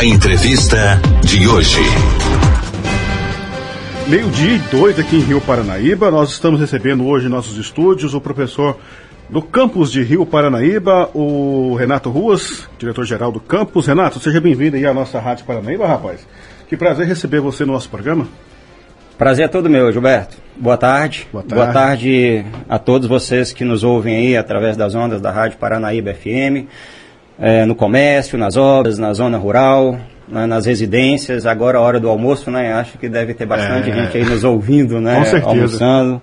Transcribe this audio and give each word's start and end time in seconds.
A 0.00 0.04
entrevista 0.06 0.98
de 1.22 1.46
hoje. 1.46 1.78
Meio-dia 4.08 4.54
e 4.54 4.58
dois 4.70 4.98
aqui 4.98 5.16
em 5.16 5.20
Rio 5.20 5.42
Paranaíba. 5.42 6.10
Nós 6.10 6.30
estamos 6.30 6.58
recebendo 6.58 7.06
hoje 7.06 7.26
em 7.26 7.28
nossos 7.28 7.58
estúdios 7.58 8.14
o 8.14 8.20
professor 8.20 8.78
do 9.28 9.42
campus 9.42 9.92
de 9.92 10.02
Rio 10.02 10.24
Paranaíba, 10.24 11.10
o 11.12 11.74
Renato 11.74 12.08
Ruas, 12.08 12.66
diretor-geral 12.78 13.30
do 13.30 13.40
campus. 13.40 13.88
Renato, 13.88 14.18
seja 14.20 14.40
bem-vindo 14.40 14.74
aí 14.74 14.86
à 14.86 14.94
nossa 14.94 15.20
Rádio 15.20 15.44
Paranaíba, 15.44 15.86
rapaz. 15.86 16.26
Que 16.66 16.78
prazer 16.78 17.06
receber 17.06 17.40
você 17.40 17.66
no 17.66 17.74
nosso 17.74 17.90
programa. 17.90 18.26
Prazer 19.18 19.44
é 19.44 19.48
todo 19.48 19.68
meu, 19.68 19.92
Gilberto. 19.92 20.38
Boa 20.56 20.78
tarde. 20.78 21.28
Boa 21.30 21.44
tarde. 21.44 21.62
Boa 21.62 21.72
tarde 21.74 22.46
a 22.66 22.78
todos 22.78 23.06
vocês 23.06 23.52
que 23.52 23.66
nos 23.66 23.84
ouvem 23.84 24.16
aí 24.16 24.34
através 24.34 24.78
das 24.78 24.94
ondas 24.94 25.20
da 25.20 25.30
Rádio 25.30 25.58
Paranaíba 25.58 26.14
FM, 26.14 26.70
é, 27.40 27.64
no 27.64 27.74
comércio, 27.74 28.36
nas 28.38 28.56
obras, 28.56 28.98
na 28.98 29.12
zona 29.14 29.38
rural, 29.38 29.98
né, 30.28 30.46
nas 30.46 30.66
residências. 30.66 31.46
Agora 31.46 31.78
a 31.78 31.80
hora 31.80 31.98
do 31.98 32.08
almoço, 32.08 32.50
né? 32.50 32.72
Acho 32.74 32.98
que 32.98 33.08
deve 33.08 33.32
ter 33.34 33.46
bastante 33.46 33.90
É. 33.90 33.94
gente 33.94 34.16
aí 34.18 34.24
nos 34.24 34.44
ouvindo, 34.44 35.00
né? 35.00 35.16
Com 35.16 35.24
certeza. 35.24 35.48
Almoçando 35.48 36.22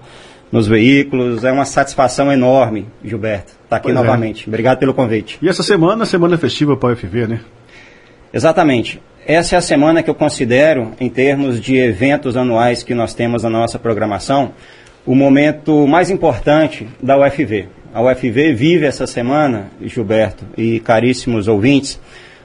nos 0.51 0.67
veículos. 0.67 1.43
É 1.43 1.51
uma 1.51 1.65
satisfação 1.65 2.31
enorme, 2.31 2.85
Gilberto, 3.03 3.53
estar 3.63 3.77
aqui 3.77 3.87
Pois 3.91 3.95
é. 3.95 3.99
novamente. 3.99 4.47
Obrigado 4.47 4.77
pelo 4.77 4.93
convite. 4.93 5.37
E 5.41 5.49
essa 5.49 5.63
semana, 5.63 6.05
semana 6.05 6.37
festiva 6.37 6.77
para 6.77 6.89
a 6.89 6.93
UFV, 6.93 7.27
né? 7.27 7.39
Exatamente. 8.33 9.01
Essa 9.25 9.55
é 9.55 9.57
a 9.57 9.61
semana 9.61 10.01
que 10.01 10.09
eu 10.09 10.15
considero, 10.15 10.91
em 11.01 11.09
termos 11.09 11.59
de 11.59 11.75
eventos 11.75 12.37
anuais 12.37 12.83
que 12.83 12.93
nós 12.93 13.13
temos 13.13 13.43
na 13.43 13.49
nossa 13.49 13.77
programação, 13.77 14.51
o 15.05 15.15
momento 15.15 15.85
mais 15.87 16.09
importante 16.09 16.87
da 17.01 17.17
UFV. 17.17 17.67
A 17.93 18.01
UFV 18.01 18.53
vive 18.53 18.85
essa 18.85 19.07
semana, 19.07 19.67
Gilberto 19.81 20.45
e 20.57 20.79
caríssimos 20.79 21.47
ouvintes, 21.47 21.99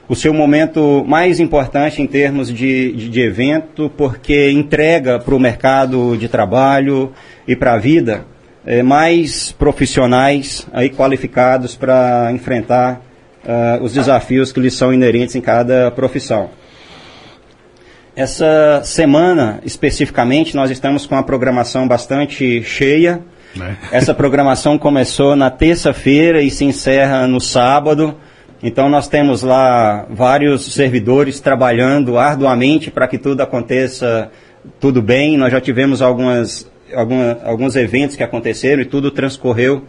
o 0.07 0.15
seu 0.15 0.33
momento 0.33 1.03
mais 1.07 1.39
importante 1.39 2.01
em 2.01 2.07
termos 2.07 2.47
de, 2.47 2.91
de, 2.91 3.09
de 3.09 3.21
evento, 3.21 3.91
porque 3.95 4.51
entrega 4.51 5.19
para 5.19 5.35
o 5.35 5.39
mercado 5.39 6.17
de 6.17 6.27
trabalho 6.27 7.11
e 7.47 7.55
para 7.55 7.73
a 7.73 7.77
vida 7.77 8.25
eh, 8.65 8.83
mais 8.83 9.51
profissionais 9.51 10.67
aí 10.73 10.89
qualificados 10.89 11.75
para 11.75 12.31
enfrentar 12.31 13.01
ah, 13.45 13.79
os 13.81 13.93
desafios 13.93 14.51
que 14.51 14.59
lhes 14.59 14.73
são 14.73 14.93
inerentes 14.93 15.35
em 15.35 15.41
cada 15.41 15.91
profissão. 15.91 16.49
Essa 18.15 18.81
semana, 18.83 19.59
especificamente, 19.65 20.55
nós 20.55 20.69
estamos 20.69 21.05
com 21.05 21.15
uma 21.15 21.23
programação 21.23 21.87
bastante 21.87 22.63
cheia. 22.63 23.21
Né? 23.55 23.77
Essa 23.91 24.13
programação 24.13 24.77
começou 24.77 25.35
na 25.35 25.49
terça-feira 25.49 26.41
e 26.41 26.49
se 26.49 26.65
encerra 26.65 27.27
no 27.27 27.39
sábado. 27.39 28.15
Então, 28.61 28.89
nós 28.89 29.07
temos 29.07 29.43
lá 29.43 30.05
vários 30.09 30.73
servidores 30.73 31.39
trabalhando 31.39 32.17
arduamente 32.17 32.89
para 32.89 33.07
que 33.07 33.17
tudo 33.17 33.41
aconteça 33.41 34.31
tudo 34.79 35.01
bem. 35.01 35.37
Nós 35.37 35.51
já 35.51 35.59
tivemos 35.59 36.01
algumas, 36.01 36.69
alguma, 36.93 37.37
alguns 37.43 37.75
eventos 37.75 38.15
que 38.15 38.23
aconteceram 38.23 38.81
e 38.81 38.85
tudo 38.85 39.11
transcorreu 39.11 39.83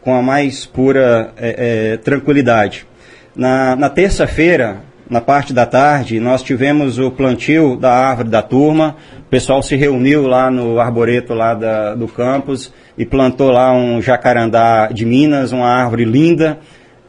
com 0.00 0.14
a 0.14 0.22
mais 0.22 0.64
pura 0.64 1.32
eh, 1.36 1.54
eh, 1.58 1.96
tranquilidade. 1.98 2.86
Na, 3.34 3.76
na 3.76 3.90
terça-feira, 3.90 4.80
na 5.08 5.20
parte 5.20 5.52
da 5.52 5.66
tarde, 5.66 6.20
nós 6.20 6.42
tivemos 6.42 6.98
o 6.98 7.10
plantio 7.10 7.76
da 7.76 7.92
árvore 7.92 8.28
da 8.28 8.42
turma. 8.42 8.96
O 9.30 9.36
pessoal 9.38 9.62
se 9.62 9.76
reuniu 9.76 10.26
lá 10.26 10.50
no 10.50 10.80
arboreto 10.80 11.34
lá 11.34 11.54
da- 11.54 11.94
do 11.94 12.08
campus 12.08 12.74
e 12.98 13.06
plantou 13.06 13.52
lá 13.52 13.72
um 13.72 14.02
jacarandá 14.02 14.88
de 14.88 15.06
Minas, 15.06 15.52
uma 15.52 15.68
árvore 15.68 16.04
linda. 16.04 16.58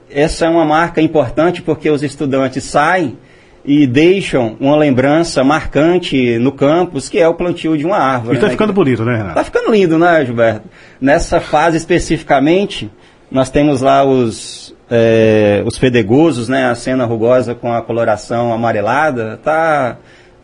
Essa 0.07 0.45
é 0.45 0.49
uma 0.49 0.63
marca 0.63 1.01
importante 1.01 1.63
porque 1.63 1.89
os 1.89 2.03
estudantes 2.03 2.63
saem 2.63 3.17
e 3.65 3.87
deixam 3.87 4.55
uma 4.59 4.75
lembrança 4.75 5.43
marcante 5.43 6.37
no 6.37 6.51
campus, 6.51 7.09
que 7.09 7.17
é 7.17 7.27
o 7.27 7.33
plantio 7.33 7.75
de 7.75 7.87
uma 7.87 7.97
árvore. 7.97 8.37
E 8.37 8.39
tá 8.39 8.45
né? 8.45 8.51
ficando 8.51 8.71
bonito, 8.71 9.03
né, 9.03 9.15
Renato? 9.17 9.33
Tá 9.33 9.43
ficando 9.43 9.71
lindo, 9.71 9.97
né, 9.97 10.23
Gilberto? 10.23 10.69
Nessa 11.01 11.39
fase 11.39 11.77
especificamente, 11.77 12.91
nós 13.31 13.49
temos 13.49 13.81
lá 13.81 14.03
os, 14.03 14.75
é, 14.91 15.63
os 15.65 15.75
fedegosos, 15.75 16.47
né, 16.47 16.65
a 16.69 16.75
cena 16.75 17.03
rugosa 17.03 17.55
com 17.55 17.73
a 17.73 17.81
coloração 17.81 18.53
amarelada, 18.53 19.39
tá, 19.43 19.97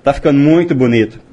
tá 0.04 0.12
ficando 0.12 0.40
muito 0.40 0.74
bonito. 0.74 1.27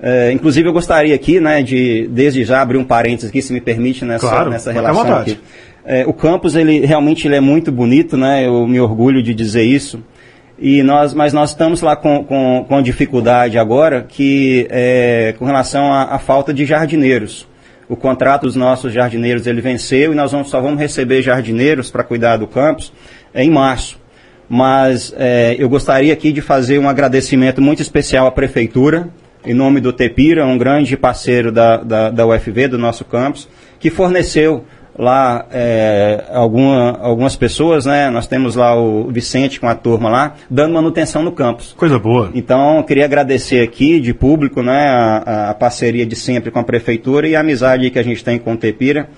É, 0.00 0.30
inclusive 0.30 0.68
eu 0.68 0.72
gostaria 0.72 1.14
aqui, 1.14 1.40
né, 1.40 1.62
de 1.62 2.06
desde 2.08 2.44
já 2.44 2.60
abrir 2.60 2.76
um 2.76 2.84
parênteses 2.84 3.30
aqui, 3.30 3.40
se 3.40 3.52
me 3.52 3.60
permite, 3.60 4.04
nessa, 4.04 4.28
Claro, 4.28 4.50
nessa 4.50 4.70
relação 4.70 5.18
aqui. 5.18 5.38
É, 5.84 6.04
o 6.06 6.12
campus, 6.12 6.54
ele 6.54 6.84
realmente 6.84 7.26
ele 7.26 7.36
é 7.36 7.40
muito 7.40 7.72
bonito, 7.72 8.16
né, 8.16 8.46
eu 8.46 8.66
me 8.66 8.78
orgulho 8.80 9.22
de 9.22 9.34
dizer 9.34 9.62
isso. 9.62 10.02
E 10.58 10.82
nós, 10.82 11.12
mas 11.12 11.32
nós 11.32 11.50
estamos 11.50 11.82
lá 11.82 11.94
com, 11.94 12.24
com, 12.24 12.64
com 12.66 12.82
dificuldade 12.82 13.58
agora 13.58 14.02
que 14.02 14.66
é, 14.70 15.34
com 15.38 15.44
relação 15.44 15.92
à, 15.92 16.14
à 16.14 16.18
falta 16.18 16.52
de 16.52 16.64
jardineiros. 16.64 17.46
O 17.88 17.94
contrato 17.94 18.42
dos 18.42 18.56
nossos 18.56 18.92
jardineiros 18.92 19.46
ele 19.46 19.60
venceu 19.60 20.12
e 20.12 20.16
nós 20.16 20.32
vamos, 20.32 20.48
só 20.48 20.60
vamos 20.60 20.80
receber 20.80 21.22
jardineiros 21.22 21.90
para 21.90 22.02
cuidar 22.02 22.38
do 22.38 22.46
campus 22.46 22.92
é, 23.32 23.44
em 23.44 23.50
março. 23.50 23.98
Mas 24.48 25.14
é, 25.16 25.56
eu 25.58 25.68
gostaria 25.68 26.12
aqui 26.12 26.32
de 26.32 26.40
fazer 26.40 26.78
um 26.78 26.88
agradecimento 26.88 27.60
muito 27.60 27.82
especial 27.82 28.26
à 28.26 28.30
prefeitura, 28.30 29.08
em 29.46 29.54
nome 29.54 29.80
do 29.80 29.92
Tepira, 29.92 30.44
um 30.44 30.58
grande 30.58 30.96
parceiro 30.96 31.50
da, 31.52 31.78
da, 31.78 32.10
da 32.10 32.26
UFV, 32.26 32.68
do 32.68 32.78
nosso 32.78 33.04
campus, 33.04 33.48
que 33.78 33.88
forneceu 33.90 34.64
lá 34.98 35.44
é, 35.52 36.24
alguma, 36.32 36.98
algumas 37.00 37.36
pessoas, 37.36 37.84
né? 37.84 38.08
Nós 38.08 38.26
temos 38.26 38.56
lá 38.56 38.74
o 38.74 39.10
Vicente 39.10 39.60
com 39.60 39.68
a 39.68 39.74
turma 39.74 40.08
lá, 40.08 40.34
dando 40.48 40.72
manutenção 40.72 41.22
no 41.22 41.32
campus. 41.32 41.74
Coisa 41.76 41.98
boa. 41.98 42.30
Então, 42.34 42.78
eu 42.78 42.84
queria 42.84 43.04
agradecer 43.04 43.62
aqui, 43.62 44.00
de 44.00 44.14
público, 44.14 44.62
né, 44.62 44.88
a, 44.88 45.50
a 45.50 45.54
parceria 45.54 46.06
de 46.06 46.16
sempre 46.16 46.50
com 46.50 46.58
a 46.58 46.64
prefeitura 46.64 47.28
e 47.28 47.36
a 47.36 47.40
amizade 47.40 47.90
que 47.90 47.98
a 47.98 48.02
gente 48.02 48.24
tem 48.24 48.38
com 48.38 48.54
o 48.54 48.56
Tepira, 48.56 49.08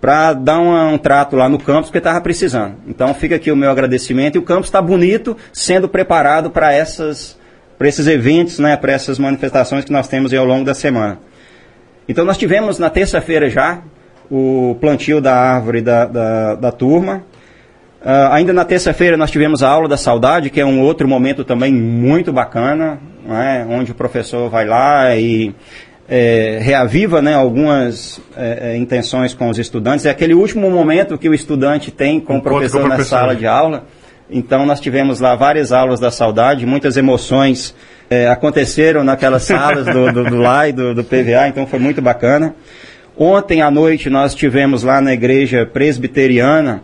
para 0.00 0.32
dar 0.32 0.58
uma- 0.58 0.86
um 0.88 0.96
trato 0.96 1.36
lá 1.36 1.46
no 1.50 1.58
campus, 1.58 1.90
porque 1.90 1.98
estava 1.98 2.18
precisando. 2.22 2.76
Então, 2.88 3.12
fica 3.12 3.36
aqui 3.36 3.52
o 3.52 3.56
meu 3.56 3.70
agradecimento. 3.70 4.36
E 4.36 4.38
o 4.38 4.42
campus 4.42 4.68
está 4.68 4.80
bonito, 4.80 5.36
sendo 5.52 5.86
preparado 5.86 6.48
para 6.50 6.72
essas 6.72 7.38
para 7.80 7.88
esses 7.88 8.06
eventos, 8.06 8.58
né, 8.58 8.76
para 8.76 8.92
essas 8.92 9.18
manifestações 9.18 9.86
que 9.86 9.90
nós 9.90 10.06
temos 10.06 10.34
ao 10.34 10.44
longo 10.44 10.66
da 10.66 10.74
semana. 10.74 11.18
Então, 12.06 12.26
nós 12.26 12.36
tivemos 12.36 12.78
na 12.78 12.90
terça-feira 12.90 13.48
já 13.48 13.80
o 14.30 14.76
plantio 14.78 15.18
da 15.18 15.34
árvore 15.34 15.80
da, 15.80 16.04
da, 16.04 16.54
da 16.56 16.72
turma. 16.72 17.24
Ah, 18.04 18.34
ainda 18.34 18.52
na 18.52 18.66
terça-feira 18.66 19.16
nós 19.16 19.30
tivemos 19.30 19.62
a 19.62 19.68
aula 19.70 19.88
da 19.88 19.96
saudade, 19.96 20.50
que 20.50 20.60
é 20.60 20.66
um 20.66 20.82
outro 20.82 21.08
momento 21.08 21.42
também 21.42 21.72
muito 21.72 22.30
bacana, 22.34 22.98
né, 23.24 23.66
onde 23.70 23.92
o 23.92 23.94
professor 23.94 24.50
vai 24.50 24.66
lá 24.66 25.16
e 25.16 25.54
eh, 26.06 26.58
reaviva 26.60 27.22
né, 27.22 27.34
algumas 27.34 28.20
eh, 28.36 28.72
eh, 28.72 28.76
intenções 28.76 29.32
com 29.32 29.48
os 29.48 29.58
estudantes. 29.58 30.04
É 30.04 30.10
aquele 30.10 30.34
último 30.34 30.70
momento 30.70 31.16
que 31.16 31.30
o 31.30 31.32
estudante 31.32 31.90
tem 31.90 32.20
com 32.20 32.34
o 32.34 32.36
Encontro 32.36 32.42
com 32.42 32.56
o 32.56 32.58
professor 32.58 32.82
na 32.82 32.96
professor. 32.96 33.20
sala 33.20 33.34
de 33.34 33.46
aula. 33.46 33.84
Então 34.30 34.64
nós 34.64 34.80
tivemos 34.80 35.20
lá 35.20 35.34
várias 35.34 35.72
aulas 35.72 35.98
da 35.98 36.10
saudade, 36.10 36.64
muitas 36.64 36.96
emoções 36.96 37.74
eh, 38.08 38.28
aconteceram 38.28 39.02
naquelas 39.02 39.42
salas 39.42 39.86
do, 39.86 40.12
do, 40.12 40.24
do 40.24 40.36
LAI, 40.36 40.72
do, 40.72 40.94
do 40.94 41.02
PVA, 41.02 41.48
então 41.48 41.66
foi 41.66 41.78
muito 41.78 42.00
bacana. 42.00 42.54
Ontem 43.16 43.60
à 43.60 43.70
noite 43.70 44.08
nós 44.08 44.34
tivemos 44.34 44.82
lá 44.82 45.00
na 45.00 45.12
igreja 45.12 45.66
presbiteriana, 45.66 46.82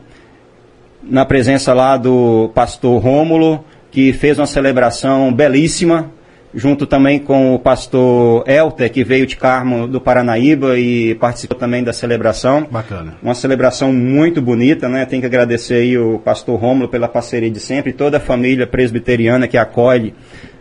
na 1.02 1.24
presença 1.24 1.72
lá 1.72 1.96
do 1.96 2.50
pastor 2.54 3.00
Rômulo, 3.00 3.64
que 3.90 4.12
fez 4.12 4.38
uma 4.38 4.46
celebração 4.46 5.32
belíssima, 5.32 6.10
junto 6.56 6.86
também 6.86 7.18
com 7.18 7.54
o 7.54 7.58
pastor 7.58 8.42
Elter, 8.48 8.90
que 8.90 9.04
veio 9.04 9.26
de 9.26 9.36
Carmo 9.36 9.86
do 9.86 10.00
Paranaíba 10.00 10.78
e 10.78 11.14
participou 11.16 11.58
também 11.58 11.84
da 11.84 11.92
celebração. 11.92 12.66
Bacana. 12.70 13.18
Uma 13.22 13.34
celebração 13.34 13.92
muito 13.92 14.40
bonita, 14.40 14.88
né? 14.88 15.04
Tem 15.04 15.20
que 15.20 15.26
agradecer 15.26 15.74
aí 15.74 15.98
o 15.98 16.18
pastor 16.18 16.58
Rômulo 16.58 16.88
pela 16.88 17.06
parceria 17.06 17.50
de 17.50 17.60
sempre, 17.60 17.90
e 17.90 17.92
toda 17.92 18.16
a 18.16 18.20
família 18.20 18.66
presbiteriana 18.66 19.46
que 19.46 19.58
acolhe 19.58 20.14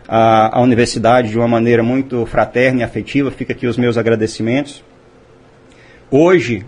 a, 0.06 0.58
a 0.58 0.60
universidade 0.60 1.30
de 1.30 1.38
uma 1.38 1.48
maneira 1.48 1.82
muito 1.82 2.26
fraterna 2.26 2.80
e 2.80 2.84
afetiva. 2.84 3.30
Fica 3.30 3.54
aqui 3.54 3.66
os 3.66 3.78
meus 3.78 3.96
agradecimentos. 3.96 4.84
Hoje 6.10 6.62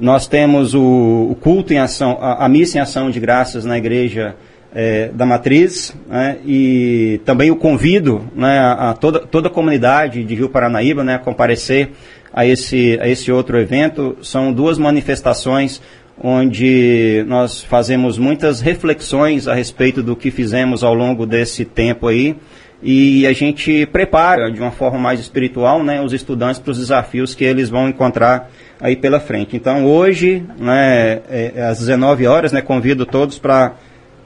nós 0.00 0.28
temos 0.28 0.72
o, 0.72 1.28
o 1.30 1.34
culto 1.34 1.74
em 1.74 1.78
ação, 1.78 2.16
a, 2.20 2.44
a 2.44 2.48
missa 2.48 2.78
em 2.78 2.80
ação 2.80 3.10
de 3.10 3.18
graças 3.18 3.64
na 3.64 3.76
igreja 3.76 4.36
eh, 4.74 5.10
da 5.12 5.26
Matriz, 5.26 5.94
né, 6.08 6.38
e 6.46 7.20
também 7.24 7.50
o 7.50 7.56
convido 7.56 8.30
né, 8.34 8.58
a, 8.58 8.94
toda, 8.94 9.20
toda 9.20 9.48
a 9.48 9.50
comunidade 9.50 10.24
de 10.24 10.34
Rio 10.34 10.48
Paranaíba 10.48 11.04
né, 11.04 11.14
a 11.16 11.18
comparecer 11.18 11.90
a 12.32 12.46
esse, 12.46 12.98
a 13.00 13.08
esse 13.08 13.30
outro 13.30 13.58
evento. 13.58 14.16
São 14.22 14.52
duas 14.52 14.78
manifestações 14.78 15.80
onde 16.22 17.24
nós 17.26 17.62
fazemos 17.62 18.18
muitas 18.18 18.60
reflexões 18.60 19.48
a 19.48 19.54
respeito 19.54 20.02
do 20.02 20.14
que 20.14 20.30
fizemos 20.30 20.84
ao 20.84 20.94
longo 20.94 21.26
desse 21.26 21.64
tempo 21.64 22.06
aí 22.06 22.36
e 22.82 23.26
a 23.26 23.32
gente 23.32 23.86
prepara 23.86 24.50
de 24.50 24.60
uma 24.60 24.72
forma 24.72 24.98
mais 24.98 25.20
espiritual 25.20 25.84
né, 25.84 26.00
os 26.02 26.12
estudantes 26.12 26.60
para 26.60 26.72
os 26.72 26.78
desafios 26.78 27.34
que 27.34 27.44
eles 27.44 27.68
vão 27.68 27.88
encontrar 27.88 28.50
aí 28.80 28.96
pela 28.96 29.20
frente. 29.20 29.56
Então 29.56 29.86
hoje, 29.86 30.44
né, 30.58 31.20
é, 31.30 31.62
às 31.68 31.78
19 31.78 32.26
horas, 32.26 32.52
né, 32.52 32.60
convido 32.60 33.06
todos 33.06 33.38
para 33.38 33.74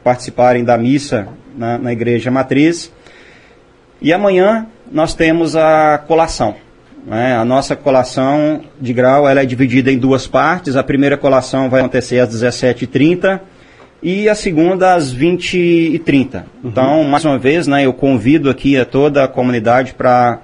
participarem 0.06 0.62
da 0.62 0.78
missa 0.78 1.26
na, 1.58 1.76
na 1.78 1.92
igreja 1.92 2.30
matriz. 2.30 2.92
E 4.00 4.12
amanhã 4.12 4.68
nós 4.92 5.14
temos 5.14 5.56
a 5.56 5.98
colação. 6.06 6.54
Né? 7.04 7.36
A 7.36 7.44
nossa 7.44 7.74
colação 7.74 8.60
de 8.80 8.92
grau 8.92 9.28
ela 9.28 9.42
é 9.42 9.44
dividida 9.44 9.90
em 9.90 9.98
duas 9.98 10.24
partes. 10.24 10.76
A 10.76 10.84
primeira 10.84 11.16
colação 11.16 11.68
vai 11.68 11.80
acontecer 11.80 12.20
às 12.20 12.32
17h30 12.32 13.40
e 14.00 14.28
a 14.28 14.36
segunda 14.36 14.94
às 14.94 15.12
20h30. 15.12 16.34
Uhum. 16.36 16.42
Então, 16.62 17.02
mais 17.02 17.24
uma 17.24 17.36
vez, 17.36 17.66
né, 17.66 17.84
eu 17.84 17.92
convido 17.92 18.48
aqui 18.48 18.78
a 18.78 18.84
toda 18.84 19.24
a 19.24 19.28
comunidade 19.28 19.92
para 19.92 20.38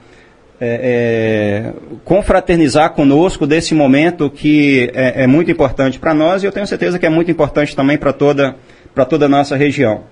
é, 0.60 0.64
é, 0.64 1.72
confraternizar 2.04 2.90
conosco 2.94 3.46
desse 3.48 3.74
momento 3.74 4.28
que 4.28 4.90
é, 4.92 5.24
é 5.24 5.26
muito 5.28 5.50
importante 5.50 5.98
para 5.98 6.14
nós 6.14 6.42
e 6.42 6.46
eu 6.46 6.52
tenho 6.52 6.66
certeza 6.68 6.98
que 6.98 7.06
é 7.06 7.08
muito 7.08 7.30
importante 7.32 7.74
também 7.74 7.98
para 7.98 8.12
toda, 8.12 8.54
toda 9.04 9.26
a 9.26 9.28
nossa 9.28 9.56
região. 9.56 10.04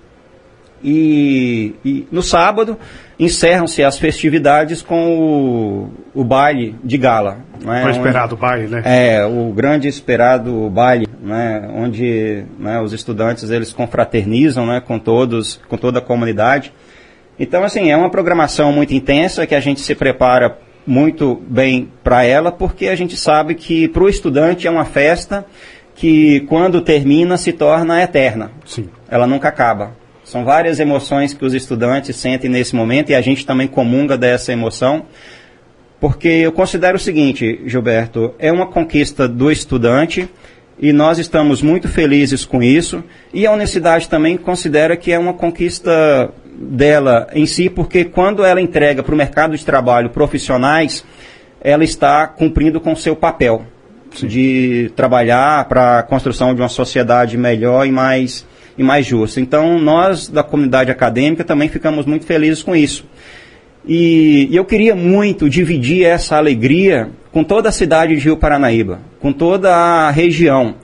E, 0.82 1.74
e 1.84 2.06
no 2.10 2.22
sábado 2.22 2.78
encerram-se 3.18 3.84
as 3.84 3.98
festividades 3.98 4.80
com 4.80 5.90
o, 6.14 6.20
o 6.20 6.24
baile 6.24 6.74
de 6.82 6.96
gala. 6.96 7.38
Né, 7.62 7.84
o 7.84 7.90
esperado 7.90 8.36
baile, 8.36 8.66
né? 8.66 8.82
É, 8.84 9.26
o 9.26 9.52
grande 9.52 9.88
esperado 9.88 10.70
baile, 10.70 11.06
né, 11.20 11.68
onde 11.74 12.44
né, 12.58 12.80
os 12.80 12.94
estudantes 12.94 13.50
eles 13.50 13.74
confraternizam 13.74 14.66
né, 14.66 14.80
com 14.80 14.98
todos, 14.98 15.60
com 15.68 15.76
toda 15.76 15.98
a 15.98 16.02
comunidade. 16.02 16.72
Então, 17.38 17.62
assim, 17.62 17.90
é 17.90 17.96
uma 17.96 18.10
programação 18.10 18.72
muito 18.72 18.94
intensa 18.94 19.46
que 19.46 19.54
a 19.54 19.60
gente 19.60 19.80
se 19.80 19.94
prepara 19.94 20.56
muito 20.86 21.42
bem 21.46 21.90
para 22.02 22.24
ela, 22.24 22.50
porque 22.50 22.88
a 22.88 22.94
gente 22.94 23.16
sabe 23.16 23.54
que 23.54 23.86
para 23.88 24.02
o 24.02 24.08
estudante 24.08 24.66
é 24.66 24.70
uma 24.70 24.84
festa 24.84 25.44
que, 26.00 26.40
quando 26.48 26.80
termina, 26.80 27.36
se 27.36 27.52
torna 27.52 28.02
eterna. 28.02 28.50
Sim. 28.64 28.88
Ela 29.06 29.26
nunca 29.26 29.48
acaba. 29.48 29.94
São 30.24 30.46
várias 30.46 30.80
emoções 30.80 31.34
que 31.34 31.44
os 31.44 31.52
estudantes 31.52 32.16
sentem 32.16 32.50
nesse 32.50 32.74
momento 32.74 33.10
e 33.10 33.14
a 33.14 33.20
gente 33.20 33.44
também 33.44 33.68
comunga 33.68 34.16
dessa 34.16 34.50
emoção. 34.50 35.04
Porque 36.00 36.26
eu 36.26 36.52
considero 36.52 36.96
o 36.96 36.98
seguinte, 36.98 37.60
Gilberto, 37.66 38.34
é 38.38 38.50
uma 38.50 38.66
conquista 38.66 39.28
do 39.28 39.52
estudante 39.52 40.26
e 40.78 40.90
nós 40.90 41.18
estamos 41.18 41.60
muito 41.60 41.86
felizes 41.86 42.46
com 42.46 42.62
isso. 42.62 43.04
E 43.30 43.46
a 43.46 43.50
universidade 43.50 44.08
também 44.08 44.38
considera 44.38 44.96
que 44.96 45.12
é 45.12 45.18
uma 45.18 45.34
conquista 45.34 46.32
dela 46.50 47.28
em 47.34 47.44
si, 47.44 47.68
porque 47.68 48.06
quando 48.06 48.42
ela 48.42 48.62
entrega 48.62 49.02
para 49.02 49.14
o 49.14 49.18
mercado 49.18 49.54
de 49.54 49.66
trabalho 49.66 50.08
profissionais, 50.08 51.04
ela 51.60 51.84
está 51.84 52.26
cumprindo 52.26 52.80
com 52.80 52.92
o 52.92 52.96
seu 52.96 53.14
papel 53.14 53.66
De 54.12 54.90
trabalhar 54.96 55.66
para 55.68 56.00
a 56.00 56.02
construção 56.02 56.54
de 56.54 56.60
uma 56.60 56.68
sociedade 56.68 57.36
melhor 57.36 57.86
e 57.86 57.92
mais 57.92 58.44
e 58.76 58.82
mais 58.82 59.04
justa. 59.04 59.40
Então, 59.40 59.78
nós 59.78 60.28
da 60.28 60.42
comunidade 60.42 60.90
acadêmica 60.90 61.44
também 61.44 61.68
ficamos 61.68 62.06
muito 62.06 62.24
felizes 62.24 62.62
com 62.62 62.74
isso. 62.74 63.04
E, 63.86 64.48
e 64.50 64.56
eu 64.56 64.64
queria 64.64 64.94
muito 64.94 65.48
dividir 65.48 66.04
essa 66.04 66.36
alegria 66.36 67.10
com 67.32 67.44
toda 67.44 67.68
a 67.68 67.72
cidade 67.72 68.14
de 68.16 68.22
Rio 68.22 68.36
Paranaíba, 68.36 69.00
com 69.20 69.32
toda 69.32 69.74
a 69.74 70.10
região, 70.10 70.74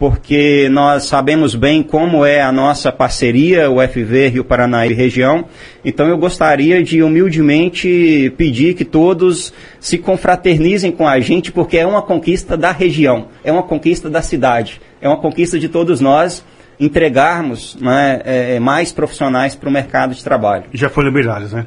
porque 0.00 0.66
nós 0.70 1.04
sabemos 1.04 1.54
bem 1.54 1.82
como 1.82 2.24
é 2.24 2.40
a 2.40 2.50
nossa 2.50 2.90
parceria, 2.90 3.70
o 3.70 3.86
FV 3.86 4.28
Rio 4.28 4.42
Paranaíba 4.42 4.94
região. 4.94 5.44
Então 5.84 6.08
eu 6.08 6.16
gostaria 6.16 6.82
de 6.82 7.02
humildemente 7.02 8.32
pedir 8.38 8.72
que 8.72 8.84
todos 8.86 9.52
se 9.78 9.98
confraternizem 9.98 10.90
com 10.90 11.06
a 11.06 11.20
gente, 11.20 11.52
porque 11.52 11.76
é 11.76 11.86
uma 11.86 12.00
conquista 12.00 12.56
da 12.56 12.72
região, 12.72 13.28
é 13.44 13.52
uma 13.52 13.62
conquista 13.62 14.08
da 14.08 14.22
cidade, 14.22 14.80
é 15.02 15.06
uma 15.06 15.18
conquista 15.18 15.58
de 15.58 15.68
todos 15.68 16.00
nós 16.00 16.42
entregarmos 16.80 17.76
né, 17.78 18.22
é, 18.24 18.56
é 18.56 18.58
mais 18.58 18.92
profissionais 18.92 19.54
para 19.54 19.68
o 19.68 19.72
mercado 19.72 20.14
de 20.14 20.24
trabalho. 20.24 20.64
Já 20.72 20.88
foram 20.88 21.12
milhares, 21.12 21.52
né? 21.52 21.66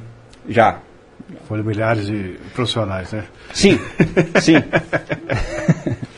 Já. 0.50 0.80
Foram 1.48 1.64
milhares 1.64 2.08
de 2.08 2.40
profissionais, 2.56 3.12
né? 3.12 3.26
Sim, 3.54 3.80
sim. 4.42 4.56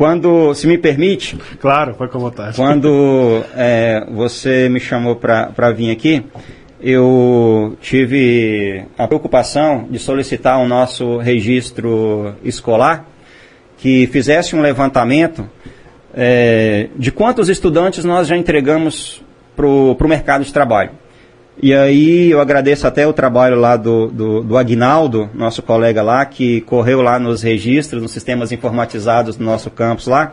quando, 0.00 0.54
se 0.54 0.66
me 0.66 0.78
permite... 0.78 1.36
Claro, 1.60 1.92
foi 1.94 2.08
com 2.08 2.18
vontade. 2.18 2.56
Quando 2.56 3.44
é, 3.54 4.02
você 4.10 4.66
me 4.66 4.80
chamou 4.80 5.14
para 5.14 5.70
vir 5.72 5.90
aqui, 5.90 6.24
eu 6.80 7.76
tive 7.82 8.86
a 8.96 9.06
preocupação 9.06 9.86
de 9.90 9.98
solicitar 9.98 10.58
o 10.58 10.66
nosso 10.66 11.18
registro 11.18 12.34
escolar, 12.42 13.04
que 13.76 14.06
fizesse 14.06 14.56
um 14.56 14.62
levantamento 14.62 15.46
é, 16.14 16.88
de 16.96 17.12
quantos 17.12 17.50
estudantes 17.50 18.02
nós 18.02 18.26
já 18.26 18.38
entregamos 18.38 19.22
para 19.54 19.66
o 19.66 20.08
mercado 20.08 20.42
de 20.42 20.50
trabalho. 20.50 20.92
E 21.62 21.74
aí 21.74 22.30
eu 22.30 22.40
agradeço 22.40 22.86
até 22.86 23.06
o 23.06 23.12
trabalho 23.12 23.56
lá 23.56 23.76
do, 23.76 24.06
do, 24.06 24.42
do, 24.42 24.56
Agnaldo, 24.56 25.28
nosso 25.34 25.60
colega 25.62 26.02
lá, 26.02 26.24
que 26.24 26.62
correu 26.62 27.02
lá 27.02 27.18
nos 27.18 27.42
registros, 27.42 28.00
nos 28.00 28.12
sistemas 28.12 28.50
informatizados 28.50 29.36
do 29.36 29.44
nosso 29.44 29.70
campus 29.70 30.06
lá, 30.06 30.32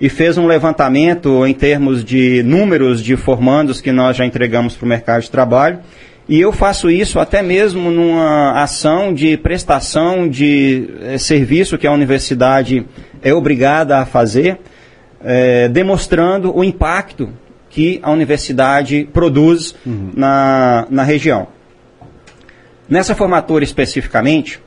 e 0.00 0.08
fez 0.08 0.38
um 0.38 0.46
levantamento 0.46 1.44
em 1.44 1.52
termos 1.52 2.04
de 2.04 2.44
números 2.44 3.02
de 3.02 3.16
formandos 3.16 3.80
que 3.80 3.90
nós 3.90 4.16
já 4.16 4.24
entregamos 4.24 4.76
para 4.76 4.86
o 4.86 4.88
mercado 4.88 5.22
de 5.22 5.30
trabalho. 5.30 5.80
E 6.28 6.40
eu 6.40 6.52
faço 6.52 6.88
isso 6.88 7.18
até 7.18 7.42
mesmo 7.42 7.90
numa 7.90 8.62
ação 8.62 9.12
de 9.12 9.36
prestação 9.36 10.28
de 10.28 10.88
é, 11.02 11.18
serviço 11.18 11.76
que 11.76 11.86
a 11.88 11.92
universidade 11.92 12.86
é 13.20 13.34
obrigada 13.34 13.98
a 13.98 14.06
fazer 14.06 14.58
é, 15.22 15.68
demonstrando 15.68 16.56
o 16.56 16.62
impacto 16.62 17.28
que 17.70 18.00
a 18.02 18.10
universidade 18.10 19.08
produz 19.12 19.74
uhum. 19.86 20.10
na, 20.14 20.86
na 20.90 21.02
região. 21.02 21.48
Nessa 22.88 23.14
formatura 23.14 23.62
especificamente, 23.62 24.60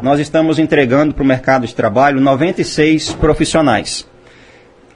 nós 0.00 0.18
estamos 0.18 0.58
entregando 0.58 1.14
para 1.14 1.22
o 1.22 1.26
mercado 1.26 1.66
de 1.66 1.74
trabalho 1.74 2.20
96 2.20 3.12
profissionais. 3.12 4.08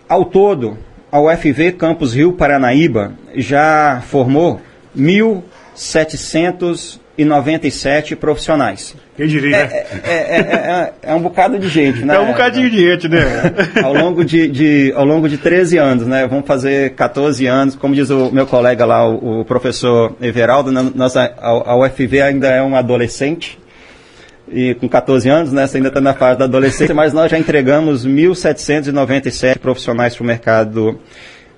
Ao 0.08 0.24
todo, 0.24 0.78
a 1.10 1.20
UFV 1.20 1.72
Campus 1.72 2.14
Rio 2.14 2.32
Paranaíba 2.32 3.12
já 3.34 4.02
formou 4.06 4.60
1.700 4.96 7.01
e 7.16 7.24
97 7.24 8.16
profissionais. 8.16 8.94
Quem 9.16 9.26
diria? 9.26 9.56
É, 9.56 9.86
é, 10.04 10.36
é, 10.36 10.92
é, 11.02 11.14
um 11.14 11.20
bocado 11.20 11.58
de 11.58 11.68
gente, 11.68 12.04
né? 12.04 12.16
É 12.16 12.18
um 12.18 12.28
bocadinho 12.28 12.70
de 12.70 12.78
gente, 12.78 13.08
né? 13.08 13.20
ao, 13.82 13.92
longo 13.92 14.24
de, 14.24 14.48
de, 14.48 14.92
ao 14.96 15.04
longo 15.04 15.28
de 15.28 15.36
13 15.36 15.76
anos, 15.76 16.06
né? 16.06 16.26
Vamos 16.26 16.46
fazer 16.46 16.94
14 16.94 17.46
anos, 17.46 17.76
como 17.76 17.94
diz 17.94 18.08
o 18.08 18.30
meu 18.32 18.46
colega 18.46 18.86
lá, 18.86 19.06
o, 19.06 19.40
o 19.40 19.44
professor 19.44 20.16
Everaldo, 20.20 20.72
nossa, 20.72 21.22
a, 21.38 21.48
a 21.48 21.76
UFV 21.76 22.22
ainda 22.22 22.48
é 22.48 22.62
um 22.62 22.74
adolescente, 22.74 23.58
e 24.50 24.74
com 24.74 24.88
14 24.88 25.28
anos, 25.28 25.52
né, 25.52 25.66
você 25.66 25.78
ainda 25.78 25.88
está 25.88 26.00
na 26.00 26.12
fase 26.12 26.38
da 26.38 26.44
adolescência, 26.44 26.94
mas 26.94 27.12
nós 27.12 27.30
já 27.30 27.38
entregamos 27.38 28.06
1.797 28.06 29.58
profissionais 29.58 30.14
para 30.14 30.22
o 30.22 30.26
mercado 30.26 31.00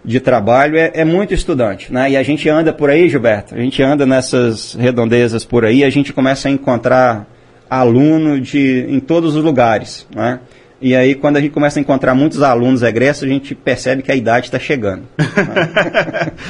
de 0.05 0.21
trabalho 0.21 0.77
é, 0.77 0.91
é, 0.95 1.05
muito 1.05 1.33
estudante, 1.33 1.93
né? 1.93 2.11
E 2.11 2.17
a 2.17 2.23
gente 2.23 2.49
anda 2.49 2.73
por 2.73 2.91
aí, 2.91 3.09
Gilberto, 3.09 3.55
a 3.55 3.59
gente 3.59 3.83
anda 3.83 4.05
nessas 4.05 4.75
redondezas 4.75 5.45
por 5.45 5.65
aí, 5.65 5.83
a 5.83 5.91
gente 5.91 6.13
começa 6.13 6.49
a 6.49 6.51
encontrar 6.51 7.27
aluno 7.71 8.41
de, 8.41 8.85
em 8.89 9.01
todos 9.01 9.35
os 9.35 9.43
lugares, 9.43 10.07
né? 10.15 10.41
E 10.83 10.95
aí, 10.95 11.15
quando 11.15 11.39
a 11.39 11.41
gente 11.41 11.53
começa 11.53 11.79
a 11.79 11.81
encontrar 11.81 12.15
muitos 12.15 12.43
alunos 12.43 12.83
egressos, 12.83 13.23
a 13.23 13.27
gente 13.27 13.55
percebe 13.55 14.03
que 14.03 14.13
a 14.13 14.15
idade 14.15 14.49
está 14.49 14.59
chegando. 14.59 15.05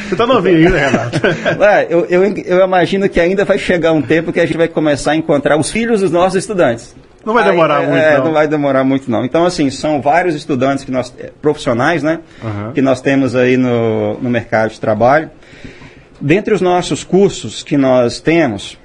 Você 0.08 0.14
está 0.14 0.26
novinho 0.26 0.56
ainda, 0.56 0.76
Renato? 0.76 1.20
É, 1.62 1.87
eu, 1.88 2.04
eu, 2.06 2.25
eu 2.44 2.64
imagino 2.64 3.08
que 3.08 3.20
ainda 3.20 3.44
vai 3.44 3.58
chegar 3.58 3.92
um 3.92 4.02
tempo 4.02 4.32
que 4.32 4.40
a 4.40 4.46
gente 4.46 4.56
vai 4.56 4.66
começar 4.66 5.12
a 5.12 5.16
encontrar 5.16 5.56
os 5.56 5.70
filhos 5.70 6.00
dos 6.00 6.11
nossos 6.11 6.37
estudantes. 6.37 6.96
Não 7.24 7.32
vai 7.32 7.44
demorar 7.44 7.78
Aí, 7.78 7.86
muito, 7.86 8.02
é, 8.02 8.18
não. 8.18 8.24
não. 8.24 8.32
vai 8.32 8.48
demorar 8.48 8.84
muito, 8.84 9.10
não. 9.10 9.24
Então, 9.24 9.46
assim, 9.46 9.70
são 9.70 10.00
vários 10.00 10.34
estudantes 10.34 10.84
que 10.84 10.90
nós, 10.90 11.14
eh, 11.18 11.30
profissionais, 11.40 12.02
né? 12.02 12.20
Uhum. 12.42 12.72
Que 12.72 12.82
nós 12.82 13.00
temos 13.00 13.34
aí 13.34 13.56
no, 13.56 14.18
no 14.20 14.30
mercado 14.30 14.70
de 14.70 14.80
trabalho. 14.80 15.30
Dentre 16.20 16.54
os 16.54 16.60
nossos 16.60 17.04
cursos 17.04 17.62
que 17.62 17.76
nós 17.76 18.20
temos, 18.20 18.78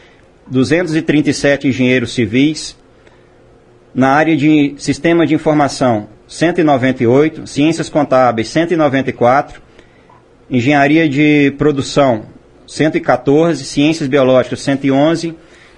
237 0.49 1.69
engenheiros 1.69 2.15
civis, 2.15 2.77
na 3.95 4.11
área 4.11 4.37
de 4.37 4.75
sistema 4.79 5.27
de 5.27 5.35
informação 5.35 6.09
198, 6.29 7.47
ciências 7.47 7.89
contábeis 7.89 8.49
194, 8.49 9.61
engenharia 10.51 11.09
de 11.09 11.53
produção 11.57 12.27
114, 12.67 13.65
ciências 13.65 14.09
biológicas 14.09 14.61
111, 14.61 15.35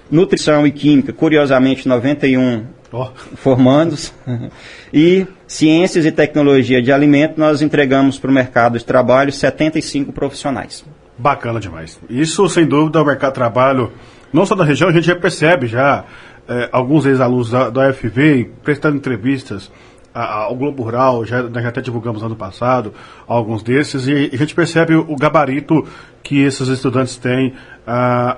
nutrição 0.09 0.65
e 0.65 0.71
química, 0.71 1.13
curiosamente 1.13 1.87
91 1.87 2.65
oh. 2.91 3.07
formandos. 3.35 4.13
e 4.93 5.25
ciências 5.47 6.05
e 6.05 6.11
tecnologia 6.11 6.81
de 6.81 6.91
alimento, 6.91 7.39
nós 7.39 7.61
entregamos 7.61 8.17
para 8.17 8.29
o 8.29 8.33
mercado 8.33 8.77
de 8.77 8.85
trabalho 8.85 9.31
75 9.31 10.11
profissionais. 10.11 10.83
Bacana 11.17 11.59
demais. 11.59 11.99
Isso, 12.09 12.47
sem 12.49 12.65
dúvida, 12.65 13.01
o 13.01 13.05
mercado 13.05 13.31
de 13.31 13.35
trabalho, 13.35 13.91
não 14.31 14.45
só 14.45 14.55
da 14.55 14.63
região, 14.63 14.89
a 14.89 14.93
gente 14.93 15.07
já 15.07 15.15
percebe 15.15 15.67
já 15.67 16.05
é, 16.47 16.69
alguns 16.71 17.05
ex-alunos 17.05 17.51
da, 17.51 17.69
da 17.69 17.89
UFV 17.89 18.51
prestando 18.63 18.97
entrevistas 18.97 19.71
ao 20.13 20.55
Globo 20.55 20.83
Rural, 20.83 21.23
já, 21.23 21.47
já 21.47 21.69
até 21.69 21.81
divulgamos 21.81 22.23
ano 22.23 22.35
passado 22.35 22.93
alguns 23.27 23.61
desses, 23.61 24.07
e 24.07 24.31
a 24.33 24.37
gente 24.37 24.55
percebe 24.55 24.95
o 24.95 25.15
gabarito 25.15 25.87
que 26.23 26.41
esses 26.41 26.67
estudantes 26.67 27.15
têm 27.15 27.53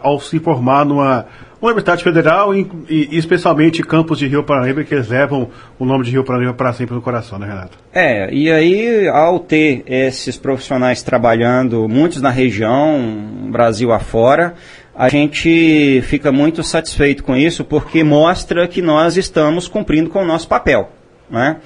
ao 0.02 0.20
se 0.20 0.40
formar 0.40 0.86
numa 0.86 1.26
Universidade 1.62 2.04
Federal 2.04 2.56
e, 2.56 2.68
e, 2.90 3.18
especialmente 3.18 3.84
campos 3.84 4.18
de 4.18 4.28
Rio 4.28 4.44
Paranaíba 4.44 4.84
que 4.84 4.96
eles 4.96 5.10
levam 5.10 5.50
o 5.78 5.86
nome 5.86 6.04
de 6.04 6.12
Rio 6.12 6.24
Paranaíba 6.24 6.54
para 6.54 6.74
sempre 6.74 6.96
no 6.96 7.02
coração, 7.02 7.38
né, 7.38 7.48
Renato? 7.48 7.78
É, 7.94 8.34
e 8.34 8.52
aí 8.52 9.08
ao 9.08 9.40
ter 9.40 9.84
esses 9.86 10.38
profissionais 10.38 11.04
trabalhando, 11.04 11.88
muitos 11.88 12.22
na 12.22 12.32
região, 12.32 13.50
Brasil 13.52 13.92
afora, 13.92 14.56
a 14.96 15.10
gente 15.10 16.02
fica 16.04 16.32
muito 16.32 16.64
satisfeito 16.64 17.24
com 17.24 17.36
isso 17.36 17.64
porque 17.64 18.04
mostra 18.04 18.68
que 18.68 18.82
nós 18.82 19.18
estamos 19.18 19.68
cumprindo 19.68 20.10
com 20.10 20.22
o 20.22 20.26
nosso 20.26 20.48
papel. 20.48 20.92
Né? 21.30 21.58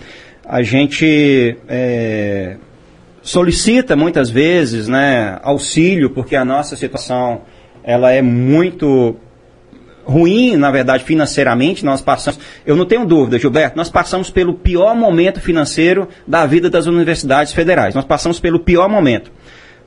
A 0.48 0.62
gente 0.62 1.58
é, 1.68 2.58
solicita 3.22 3.96
muitas 3.96 4.30
vezes 4.30 4.88
né, 4.88 5.40
auxílio 5.42 6.12
porque 6.12 6.36
a 6.36 6.46
nossa 6.46 6.76
situação 6.76 7.42
ela 7.84 8.12
é 8.12 8.22
muito 8.22 9.18
ruim, 10.06 10.56
na 10.56 10.70
verdade, 10.70 11.04
financeiramente, 11.04 11.84
nós 11.84 12.00
passamos, 12.00 12.40
eu 12.66 12.76
não 12.76 12.86
tenho 12.86 13.06
dúvida, 13.06 13.40
Gilberto, 13.40 13.76
nós 13.76 13.90
passamos 13.90 14.30
pelo 14.30 14.54
pior 14.54 14.96
momento 14.96 15.42
financeiro 15.42 16.08
da 16.28 16.46
vida 16.46 16.70
das 16.70 16.86
universidades 16.86 17.52
federais. 17.54 17.96
Nós 17.96 18.06
passamos 18.06 18.40
pelo 18.40 18.60
pior 18.60 18.88
momento. 18.88 19.32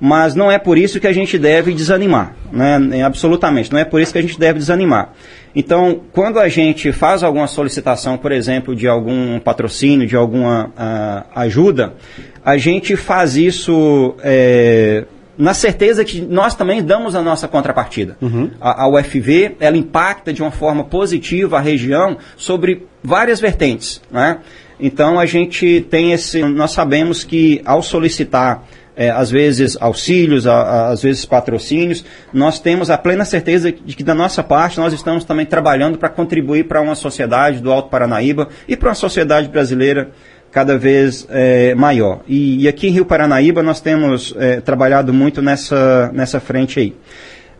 Mas 0.01 0.35
não 0.35 0.51
é 0.51 0.59
por 0.59 0.79
isso 0.79 1.01
que 1.01 1.07
a 1.07 1.13
gente 1.13 1.37
deve 1.39 1.75
desanimar, 1.75 2.35
né? 2.53 3.03
Absolutamente, 3.05 3.73
não 3.73 3.79
é 3.81 3.85
por 3.85 4.01
isso 4.01 4.13
que 4.13 4.19
a 4.19 4.23
gente 4.23 4.39
deve 4.39 4.59
desanimar. 4.59 5.13
Então, 5.55 6.03
quando 6.13 6.39
a 6.39 6.49
gente 6.49 6.93
faz 6.93 7.25
alguma 7.25 7.49
solicitação, 7.49 8.17
por 8.17 8.31
exemplo, 8.31 8.77
de 8.77 8.87
algum 8.87 9.41
patrocínio, 9.41 10.07
de 10.07 10.15
alguma 10.15 10.67
uh, 10.67 11.29
ajuda, 11.35 11.95
a 12.45 12.57
gente 12.57 12.95
faz 12.95 13.37
isso 13.37 14.15
é, 14.23 15.05
na 15.37 15.55
certeza 15.55 16.05
que 16.05 16.21
nós 16.21 16.55
também 16.55 16.83
damos 16.83 17.15
a 17.15 17.23
nossa 17.23 17.47
contrapartida. 17.47 18.17
Uhum. 18.21 18.51
A, 18.61 18.85
a, 18.85 18.89
UFV, 18.89 19.57
ela 19.61 19.77
impacta 19.77 20.33
de 20.33 20.43
uma 20.43 20.51
forma 20.51 20.85
positiva 20.85 21.59
a 21.59 21.61
região 21.61 22.19
sobre 22.37 22.87
várias 23.03 23.41
vertentes. 23.41 24.03
Né? 24.11 24.39
Então, 24.81 25.19
a 25.19 25.27
gente 25.27 25.87
tem 25.89 26.13
esse... 26.13 26.43
Nós 26.43 26.73
sabemos 26.73 27.23
que 27.23 27.63
ao 27.65 27.83
solicitar 27.83 28.65
é, 28.99 29.11
às 29.11 29.31
vezes 29.31 29.79
auxílios, 29.81 30.45
a, 30.45 30.55
a, 30.55 30.89
às 30.89 31.03
vezes 31.05 31.25
patrocínios, 31.25 32.05
nós 32.33 32.59
temos 32.59 32.91
a 32.91 32.99
plena 32.99 33.25
certeza 33.25 33.71
de 33.71 33.95
que 33.95 34.03
da 34.03 34.13
nossa 34.13 34.43
parte 34.43 34.79
nós 34.79 34.93
estamos 34.93 35.25
também 35.25 35.47
trabalhando 35.47 35.97
para 35.97 36.09
contribuir 36.09 36.65
para 36.65 36.81
uma 36.81 36.97
sociedade 36.97 37.61
do 37.61 37.71
Alto 37.71 37.91
Paranaíba 37.91 38.49
e 38.67 38.77
para 38.77 38.89
uma 38.89 38.97
sociedade 38.97 39.49
brasileira 39.49 40.11
cada 40.51 40.77
vez 40.77 41.25
é, 41.31 41.77
maior. 41.77 42.23
E, 42.27 42.65
e, 42.65 42.69
aqui 42.69 42.89
em 42.89 42.91
Rio 42.91 43.05
Paranaíba 43.05 43.63
nós 43.63 43.81
temos 43.81 44.35
é, 44.37 44.61
trabalhado 44.61 45.15
muito 45.15 45.41
nessa, 45.41 46.11
nessa 46.13 46.41
frente 46.41 46.81
aí. 46.81 46.97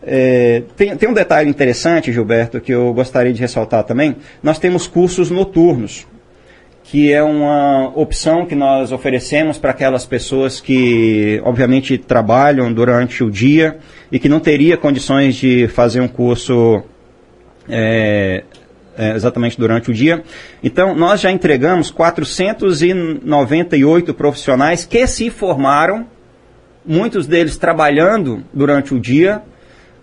É, 0.03 0.63
tem, 0.75 0.97
tem 0.97 1.07
um 1.07 1.13
detalhe 1.13 1.49
interessante, 1.49 2.11
Gilberto, 2.11 2.59
que 2.59 2.73
eu 2.73 2.93
gostaria 2.93 3.31
de 3.31 3.39
ressaltar 3.39 3.83
também. 3.85 4.17
Nós 4.43 4.59
temos 4.59 4.87
cursos 4.87 5.29
noturnos 5.29 6.05
que 6.89 7.13
é 7.13 7.21
uma 7.21 7.91
opção 7.95 8.47
que 8.47 8.55
nós 8.55 8.91
oferecemos 8.91 9.59
para 9.59 9.69
aquelas 9.69 10.07
pessoas 10.07 10.59
que, 10.59 11.39
obviamente, 11.45 11.99
trabalham 11.99 12.73
durante 12.73 13.23
o 13.23 13.29
dia 13.29 13.77
e 14.11 14.17
que 14.17 14.27
não 14.27 14.39
teria 14.39 14.75
condições 14.75 15.35
de 15.35 15.67
fazer 15.67 16.01
um 16.01 16.07
curso 16.07 16.81
é, 17.69 18.43
é, 18.97 19.11
exatamente 19.11 19.55
durante 19.55 19.91
o 19.91 19.93
dia. 19.93 20.23
Então, 20.63 20.95
nós 20.95 21.21
já 21.21 21.31
entregamos 21.31 21.91
498 21.91 24.11
profissionais 24.15 24.83
que 24.83 25.05
se 25.05 25.29
formaram, 25.29 26.07
muitos 26.83 27.27
deles 27.27 27.55
trabalhando 27.55 28.43
durante 28.51 28.95
o 28.95 28.99
dia, 28.99 29.43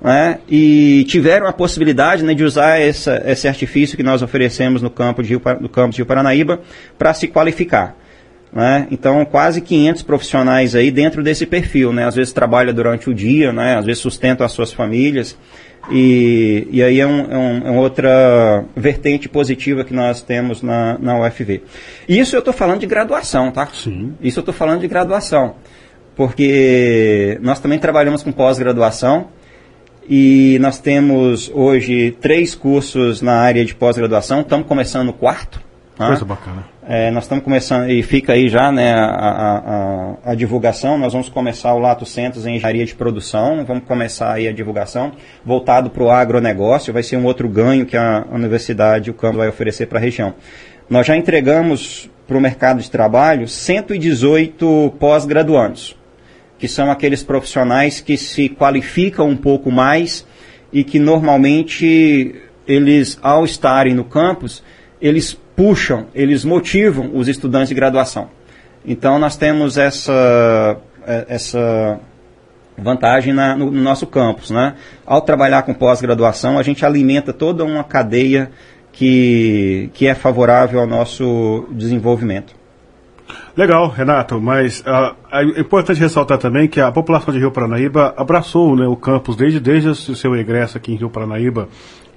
né, 0.00 0.38
e 0.48 1.04
tiveram 1.08 1.46
a 1.46 1.52
possibilidade 1.52 2.22
né, 2.22 2.34
de 2.34 2.44
usar 2.44 2.80
essa, 2.80 3.22
esse 3.26 3.48
artifício 3.48 3.96
que 3.96 4.02
nós 4.02 4.22
oferecemos 4.22 4.82
no 4.82 4.90
campo 4.90 5.22
de 5.22 5.30
Rio, 5.30 5.42
no 5.60 5.68
campus 5.68 5.96
de 5.96 6.02
Rio 6.02 6.06
Paranaíba 6.06 6.60
para 6.98 7.14
se 7.14 7.26
qualificar. 7.28 7.96
Né? 8.52 8.86
Então, 8.90 9.24
quase 9.24 9.60
500 9.60 10.02
profissionais 10.02 10.74
aí 10.74 10.90
dentro 10.90 11.22
desse 11.22 11.44
perfil. 11.44 11.92
Né? 11.92 12.06
Às 12.06 12.14
vezes 12.14 12.32
trabalha 12.32 12.72
durante 12.72 13.10
o 13.10 13.14
dia, 13.14 13.52
né? 13.52 13.76
às 13.76 13.84
vezes 13.84 14.00
sustentam 14.00 14.46
as 14.46 14.52
suas 14.52 14.72
famílias. 14.72 15.36
E, 15.90 16.66
e 16.70 16.82
aí 16.82 16.98
é, 16.98 17.06
um, 17.06 17.20
é, 17.30 17.36
um, 17.36 17.66
é 17.68 17.70
outra 17.78 18.64
vertente 18.74 19.28
positiva 19.28 19.84
que 19.84 19.94
nós 19.94 20.22
temos 20.22 20.62
na, 20.62 20.98
na 20.98 21.20
UFV. 21.20 21.62
Isso 22.08 22.34
eu 22.34 22.40
estou 22.40 22.54
falando 22.54 22.80
de 22.80 22.86
graduação, 22.86 23.52
tá? 23.52 23.66
Sim. 23.66 24.14
Isso 24.20 24.38
eu 24.38 24.42
estou 24.42 24.54
falando 24.54 24.80
de 24.80 24.88
graduação. 24.88 25.56
Porque 26.16 27.38
nós 27.42 27.60
também 27.60 27.78
trabalhamos 27.78 28.22
com 28.22 28.32
pós-graduação. 28.32 29.28
E 30.08 30.58
nós 30.60 30.78
temos 30.78 31.50
hoje 31.52 32.12
três 32.20 32.54
cursos 32.54 33.20
na 33.20 33.34
área 33.40 33.64
de 33.64 33.74
pós-graduação, 33.74 34.40
estamos 34.40 34.66
começando 34.66 35.08
o 35.08 35.12
quarto. 35.12 35.60
Tá? 35.96 36.08
Coisa 36.08 36.24
bacana. 36.24 36.64
É, 36.88 37.10
nós 37.10 37.24
estamos 37.24 37.42
começando, 37.42 37.90
e 37.90 38.00
fica 38.02 38.34
aí 38.34 38.48
já 38.48 38.70
né, 38.70 38.92
a, 38.92 39.06
a, 39.06 39.58
a, 39.58 40.14
a, 40.30 40.34
divulgação, 40.36 40.96
nós 40.96 41.12
vamos 41.12 41.28
começar 41.28 41.74
o 41.74 41.80
Lato 41.80 42.06
Centros 42.06 42.46
em 42.46 42.54
engenharia 42.54 42.84
de 42.84 42.94
produção, 42.94 43.64
vamos 43.64 43.82
começar 43.84 44.32
aí 44.32 44.46
a 44.46 44.52
divulgação, 44.52 45.10
voltado 45.44 45.90
para 45.90 46.02
o 46.04 46.10
agronegócio, 46.10 46.92
vai 46.92 47.02
ser 47.02 47.16
um 47.16 47.24
outro 47.24 47.48
ganho 47.48 47.84
que 47.84 47.96
a 47.96 48.24
universidade, 48.30 49.10
o 49.10 49.14
campo 49.14 49.38
vai 49.38 49.48
oferecer 49.48 49.86
para 49.86 49.98
a 49.98 50.02
região. 50.02 50.34
Nós 50.88 51.04
já 51.06 51.16
entregamos 51.16 52.08
para 52.28 52.36
o 52.36 52.40
mercado 52.40 52.80
de 52.80 52.88
trabalho 52.88 53.48
118 53.48 54.94
pós-graduandos 55.00 55.96
que 56.58 56.68
são 56.68 56.90
aqueles 56.90 57.22
profissionais 57.22 58.00
que 58.00 58.16
se 58.16 58.48
qualificam 58.48 59.28
um 59.28 59.36
pouco 59.36 59.70
mais 59.70 60.26
e 60.72 60.82
que 60.82 60.98
normalmente 60.98 62.34
eles, 62.66 63.18
ao 63.22 63.44
estarem 63.44 63.94
no 63.94 64.04
campus, 64.04 64.62
eles 65.00 65.38
puxam, 65.54 66.06
eles 66.14 66.44
motivam 66.44 67.10
os 67.14 67.28
estudantes 67.28 67.68
de 67.68 67.74
graduação. 67.74 68.28
Então 68.84 69.18
nós 69.18 69.36
temos 69.36 69.76
essa, 69.76 70.76
é, 71.06 71.26
essa 71.28 72.00
vantagem 72.78 73.32
na, 73.32 73.56
no, 73.56 73.70
no, 73.70 73.82
nosso 73.82 74.06
campus. 74.06 74.50
Né? 74.50 74.74
Ao 75.04 75.20
trabalhar 75.20 75.62
com 75.62 75.74
pós-graduação, 75.74 76.58
a 76.58 76.62
gente 76.62 76.84
alimenta 76.84 77.32
toda 77.32 77.64
uma 77.64 77.84
cadeia 77.84 78.50
que, 78.92 79.90
que 79.92 80.06
é 80.06 80.14
favorável 80.14 80.80
ao 80.80 80.86
nosso 80.86 81.68
desenvolvimento. 81.70 82.55
Legal, 83.56 83.88
Renato, 83.88 84.40
mas 84.40 84.80
uh, 84.80 85.14
é 85.32 85.60
importante 85.60 85.98
ressaltar 85.98 86.38
também 86.38 86.68
que 86.68 86.80
a 86.80 86.92
população 86.92 87.32
de 87.32 87.40
Rio 87.40 87.50
Paranaíba 87.50 88.14
abraçou 88.16 88.76
né, 88.76 88.86
o 88.86 88.96
campus 88.96 89.34
desde, 89.34 89.58
desde 89.58 89.88
o 89.88 89.94
seu 89.94 90.36
egresso 90.36 90.76
aqui 90.76 90.92
em 90.92 90.96
Rio 90.96 91.10
Paranaíba, 91.10 91.68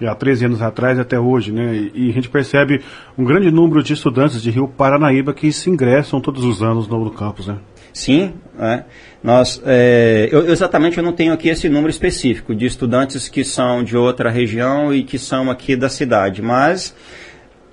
há 0.08 0.16
13 0.16 0.46
anos 0.46 0.62
atrás 0.62 1.00
até 1.00 1.20
hoje, 1.20 1.52
né? 1.52 1.90
E, 1.94 2.10
a 2.10 2.14
gente 2.14 2.30
percebe 2.30 2.82
um 3.18 3.24
grande 3.24 3.52
número 3.52 3.84
de 3.84 3.94
estudantes 3.94 4.42
de 4.42 4.50
Rio 4.50 4.68
Paranaíba 4.68 5.34
que 5.34 5.52
se 5.52 5.70
ingressam 5.70 6.22
todos 6.22 6.44
os 6.44 6.62
anos 6.62 6.88
no, 6.88 7.04
no 7.04 7.12
campus, 7.12 7.48
né? 7.48 7.58
Sim, 7.92 8.34
é. 8.60 8.84
nós, 9.24 9.62
é, 9.66 10.30
eu, 10.32 10.50
exatamente 10.50 10.98
eu 10.98 11.04
não 11.04 11.12
tenho 11.12 11.34
aqui 11.34 11.50
esse 11.50 11.68
número 11.68 11.90
específico 11.90 12.54
de 12.54 12.66
estudantes 12.66 13.28
que 13.28 13.44
são 13.44 13.84
de 13.84 13.98
outra 13.98 14.30
região 14.30 14.94
e 14.94 15.04
que 15.04 15.18
são 15.18 15.50
aqui 15.50 15.76
da 15.76 15.90
cidade, 15.90 16.42
mas 16.42 16.96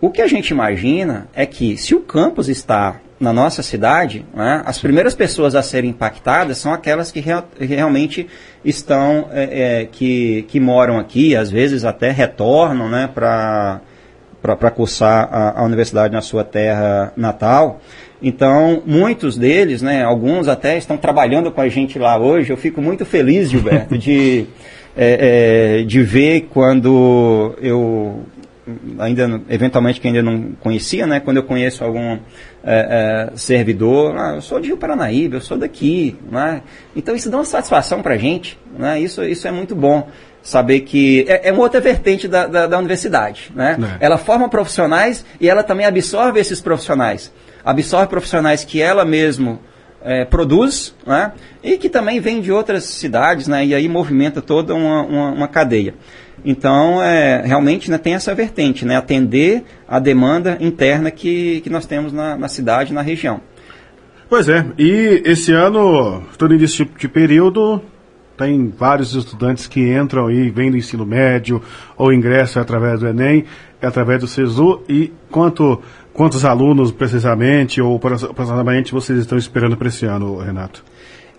o 0.00 0.10
que 0.10 0.22
a 0.22 0.26
gente 0.26 0.50
imagina 0.50 1.28
é 1.34 1.44
que 1.44 1.76
se 1.76 1.94
o 1.94 2.00
campus 2.00 2.48
está 2.48 3.00
na 3.18 3.32
nossa 3.32 3.62
cidade, 3.62 4.26
né, 4.34 4.62
as 4.66 4.78
primeiras 4.78 5.14
pessoas 5.14 5.54
a 5.54 5.62
serem 5.62 5.90
impactadas 5.90 6.58
são 6.58 6.72
aquelas 6.72 7.10
que 7.10 7.20
real, 7.20 7.48
realmente 7.58 8.26
estão, 8.64 9.28
é, 9.32 9.80
é, 9.80 9.84
que, 9.86 10.44
que 10.48 10.60
moram 10.60 10.98
aqui, 10.98 11.34
às 11.34 11.50
vezes 11.50 11.84
até 11.84 12.10
retornam 12.10 12.88
né, 12.88 13.08
para 13.12 13.80
cursar 14.74 15.28
a, 15.32 15.60
a, 15.60 15.64
universidade 15.64 16.12
na 16.12 16.20
sua 16.20 16.44
terra 16.44 17.12
natal. 17.16 17.80
Então, 18.20 18.82
muitos 18.84 19.38
deles, 19.38 19.80
né, 19.80 20.02
alguns 20.02 20.46
até 20.46 20.76
estão 20.76 20.96
trabalhando 20.96 21.50
com 21.50 21.60
a 21.60 21.68
gente 21.68 21.98
lá 21.98 22.18
hoje. 22.18 22.50
Eu 22.50 22.56
fico 22.56 22.82
muito 22.82 23.06
feliz, 23.06 23.50
Gilberto, 23.50 23.96
de, 23.96 24.46
é, 24.96 25.78
é, 25.80 25.84
de 25.84 26.02
ver 26.02 26.48
quando 26.52 27.54
eu 27.62 28.24
ainda 28.98 29.40
eventualmente 29.48 30.00
que 30.00 30.08
ainda 30.08 30.22
não 30.22 30.52
conhecia, 30.60 31.06
né? 31.06 31.20
Quando 31.20 31.36
eu 31.36 31.42
conheço 31.42 31.84
algum 31.84 32.18
é, 32.64 33.28
é, 33.32 33.36
servidor, 33.36 34.16
ah, 34.16 34.34
eu 34.36 34.42
sou 34.42 34.60
de 34.60 34.68
Rio 34.68 34.76
Paranaíba, 34.76 35.36
eu 35.36 35.40
sou 35.40 35.56
daqui, 35.56 36.16
né? 36.30 36.62
Então 36.94 37.14
isso 37.14 37.30
dá 37.30 37.38
uma 37.38 37.44
satisfação 37.44 38.02
para 38.02 38.14
a 38.14 38.18
gente, 38.18 38.58
né? 38.76 39.00
Isso, 39.00 39.22
isso 39.22 39.46
é 39.46 39.50
muito 39.52 39.74
bom 39.74 40.08
saber 40.46 40.80
que 40.80 41.24
é, 41.28 41.48
é 41.48 41.52
uma 41.52 41.62
outra 41.62 41.80
vertente 41.80 42.28
da, 42.28 42.46
da, 42.46 42.66
da 42.68 42.78
universidade. 42.78 43.50
Né? 43.54 43.76
É. 44.00 44.06
Ela 44.06 44.16
forma 44.16 44.48
profissionais 44.48 45.24
e 45.40 45.50
ela 45.50 45.64
também 45.64 45.84
absorve 45.84 46.38
esses 46.38 46.60
profissionais. 46.60 47.32
Absorve 47.64 48.06
profissionais 48.06 48.64
que 48.64 48.80
ela 48.80 49.04
mesmo 49.04 49.58
é, 50.04 50.24
produz 50.24 50.94
né? 51.04 51.32
e 51.64 51.76
que 51.76 51.88
também 51.88 52.20
vem 52.20 52.40
de 52.40 52.52
outras 52.52 52.84
cidades 52.84 53.48
né? 53.48 53.66
e 53.66 53.74
aí 53.74 53.88
movimenta 53.88 54.40
toda 54.40 54.72
uma, 54.72 55.02
uma, 55.02 55.30
uma 55.32 55.48
cadeia. 55.48 55.94
Então, 56.46 57.02
é, 57.02 57.42
realmente 57.44 57.90
né, 57.90 57.98
tem 57.98 58.14
essa 58.14 58.32
vertente, 58.32 58.84
né, 58.84 58.96
atender 58.96 59.64
a 59.88 59.98
demanda 59.98 60.56
interna 60.60 61.10
que, 61.10 61.60
que 61.62 61.68
nós 61.68 61.86
temos 61.86 62.12
na, 62.12 62.36
na 62.36 62.46
cidade, 62.46 62.94
na 62.94 63.02
região. 63.02 63.40
Pois 64.28 64.48
é, 64.48 64.64
e 64.78 65.22
esse 65.24 65.52
ano, 65.52 66.22
todo 66.38 66.54
início 66.54 66.88
de 66.98 67.08
período, 67.08 67.82
tem 68.36 68.72
vários 68.78 69.12
estudantes 69.14 69.66
que 69.66 69.92
entram 69.92 70.30
e 70.30 70.48
vêm 70.50 70.70
do 70.70 70.76
ensino 70.76 71.04
médio 71.04 71.60
ou 71.96 72.12
ingressam 72.12 72.62
através 72.62 73.00
do 73.00 73.08
Enem, 73.08 73.44
através 73.82 74.20
do 74.20 74.28
SESU. 74.28 74.82
E 74.88 75.12
quanto, 75.30 75.80
quantos 76.12 76.44
alunos 76.44 76.92
precisamente 76.92 77.80
ou 77.80 77.96
aproximadamente 77.96 78.92
vocês 78.92 79.18
estão 79.18 79.36
esperando 79.36 79.76
para 79.76 79.88
esse 79.88 80.06
ano, 80.06 80.38
Renato? 80.38 80.84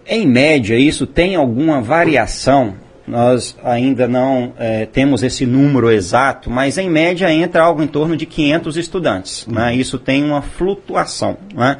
Em 0.05 0.27
média, 0.27 0.77
isso 0.77 1.05
tem 1.05 1.35
alguma 1.35 1.81
variação. 1.81 2.75
Nós 3.07 3.55
ainda 3.63 4.05
não 4.05 4.51
é, 4.59 4.85
temos 4.85 5.23
esse 5.23 5.45
número 5.45 5.89
exato, 5.89 6.49
mas 6.49 6.77
em 6.77 6.89
média 6.89 7.31
entra 7.31 7.63
algo 7.63 7.81
em 7.81 7.87
torno 7.87 8.17
de 8.17 8.25
500 8.25 8.75
estudantes. 8.75 9.47
Né? 9.47 9.75
Isso 9.75 9.97
tem 9.97 10.25
uma 10.25 10.41
flutuação. 10.41 11.37
Né? 11.55 11.77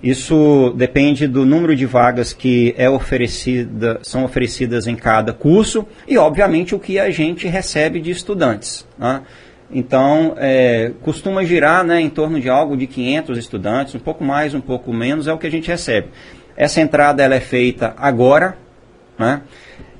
Isso 0.00 0.72
depende 0.76 1.26
do 1.26 1.44
número 1.44 1.74
de 1.74 1.86
vagas 1.86 2.32
que 2.32 2.72
é 2.78 2.88
oferecida, 2.88 3.98
são 4.02 4.24
oferecidas 4.24 4.86
em 4.86 4.94
cada 4.94 5.32
curso 5.32 5.84
e, 6.06 6.16
obviamente, 6.16 6.72
o 6.72 6.78
que 6.78 7.00
a 7.00 7.10
gente 7.10 7.48
recebe 7.48 8.00
de 8.00 8.12
estudantes. 8.12 8.86
Né? 8.96 9.22
Então, 9.72 10.34
é, 10.38 10.92
costuma 11.02 11.44
girar 11.44 11.84
né, 11.84 12.00
em 12.00 12.08
torno 12.08 12.40
de 12.40 12.48
algo 12.48 12.76
de 12.76 12.86
500 12.86 13.38
estudantes, 13.38 13.94
um 13.96 14.00
pouco 14.00 14.22
mais, 14.22 14.54
um 14.54 14.60
pouco 14.60 14.92
menos, 14.92 15.26
é 15.26 15.32
o 15.32 15.38
que 15.38 15.48
a 15.48 15.50
gente 15.50 15.68
recebe. 15.68 16.08
Essa 16.56 16.80
entrada 16.80 17.22
ela 17.22 17.34
é 17.34 17.40
feita 17.40 17.92
agora, 17.96 18.56
né? 19.18 19.42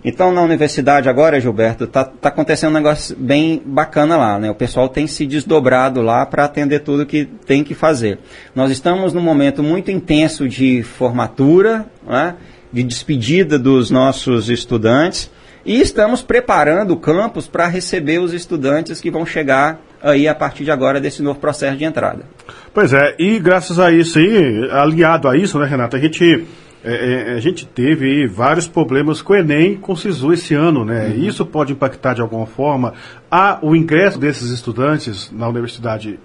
Então, 0.05 0.33
na 0.33 0.43
universidade 0.43 1.09
agora, 1.09 1.41
Gilberto, 1.41 1.85
está 1.85 2.05
tá 2.05 2.29
acontecendo 2.31 2.71
um 2.71 2.75
negócio 2.75 3.15
bem 3.19 3.63
bacana 3.65 4.17
lá, 4.17 4.39
né? 4.39 4.51
O 4.51 4.55
pessoal 4.55 4.89
tem 4.89 5.07
se 5.07 5.27
desdobrado 5.27 6.01
lá 6.01 6.25
para 6.25 6.45
atender 6.45 6.81
tudo 6.81 7.05
que 7.05 7.27
tem 7.47 7.63
que 7.63 7.75
fazer. 7.75 8.19
Nós 8.55 8.71
estamos 8.71 9.13
num 9.13 9.21
momento 9.21 9.63
muito 9.63 9.91
intenso 9.91 10.49
de 10.49 10.83
formatura, 10.83 11.87
né? 12.07 12.35
de 12.73 12.83
despedida 12.83 13.59
dos 13.59 13.91
nossos 13.91 14.49
estudantes 14.49 15.31
e 15.65 15.81
estamos 15.81 16.23
preparando 16.23 16.93
o 16.93 16.97
campus 16.97 17.47
para 17.47 17.67
receber 17.67 18.19
os 18.19 18.33
estudantes 18.33 19.01
que 19.01 19.11
vão 19.11 19.27
chegar 19.27 19.81
aí 20.03 20.27
a 20.27 20.35
partir 20.35 20.65
de 20.65 20.71
agora 20.71 21.01
desse 21.01 21.23
novo 21.23 21.39
processo 21.39 21.77
de 21.77 21.85
entrada. 21.85 22.25
Pois 22.73 22.93
é, 22.93 23.15
e 23.19 23.39
graças 23.39 23.79
a 23.79 23.91
isso 23.91 24.19
aí, 24.19 24.71
aliado 24.71 25.29
a 25.29 25.37
isso, 25.37 25.59
né, 25.59 25.67
Renato, 25.67 25.97
a 25.97 26.01
gente 26.01 26.47
é, 26.83 27.33
é, 27.33 27.35
a 27.35 27.41
gente 27.41 27.67
teve 27.67 28.27
vários 28.27 28.67
problemas 28.67 29.21
com 29.21 29.35
o 29.35 29.37
Enem 29.37 29.77
com 29.77 29.93
o 29.93 29.97
SISU 29.97 30.33
esse 30.33 30.55
ano, 30.55 30.85
né? 30.85 31.09
Uhum. 31.09 31.25
Isso 31.25 31.45
pode 31.45 31.73
impactar 31.73 32.15
de 32.15 32.23
alguma 32.23 32.47
forma 32.47 32.95
a, 33.31 33.59
o 33.61 33.77
ingresso 33.77 34.19
desses 34.19 34.51
estudantes 34.51 35.31
na 35.31 35.47
universidade 35.47 36.19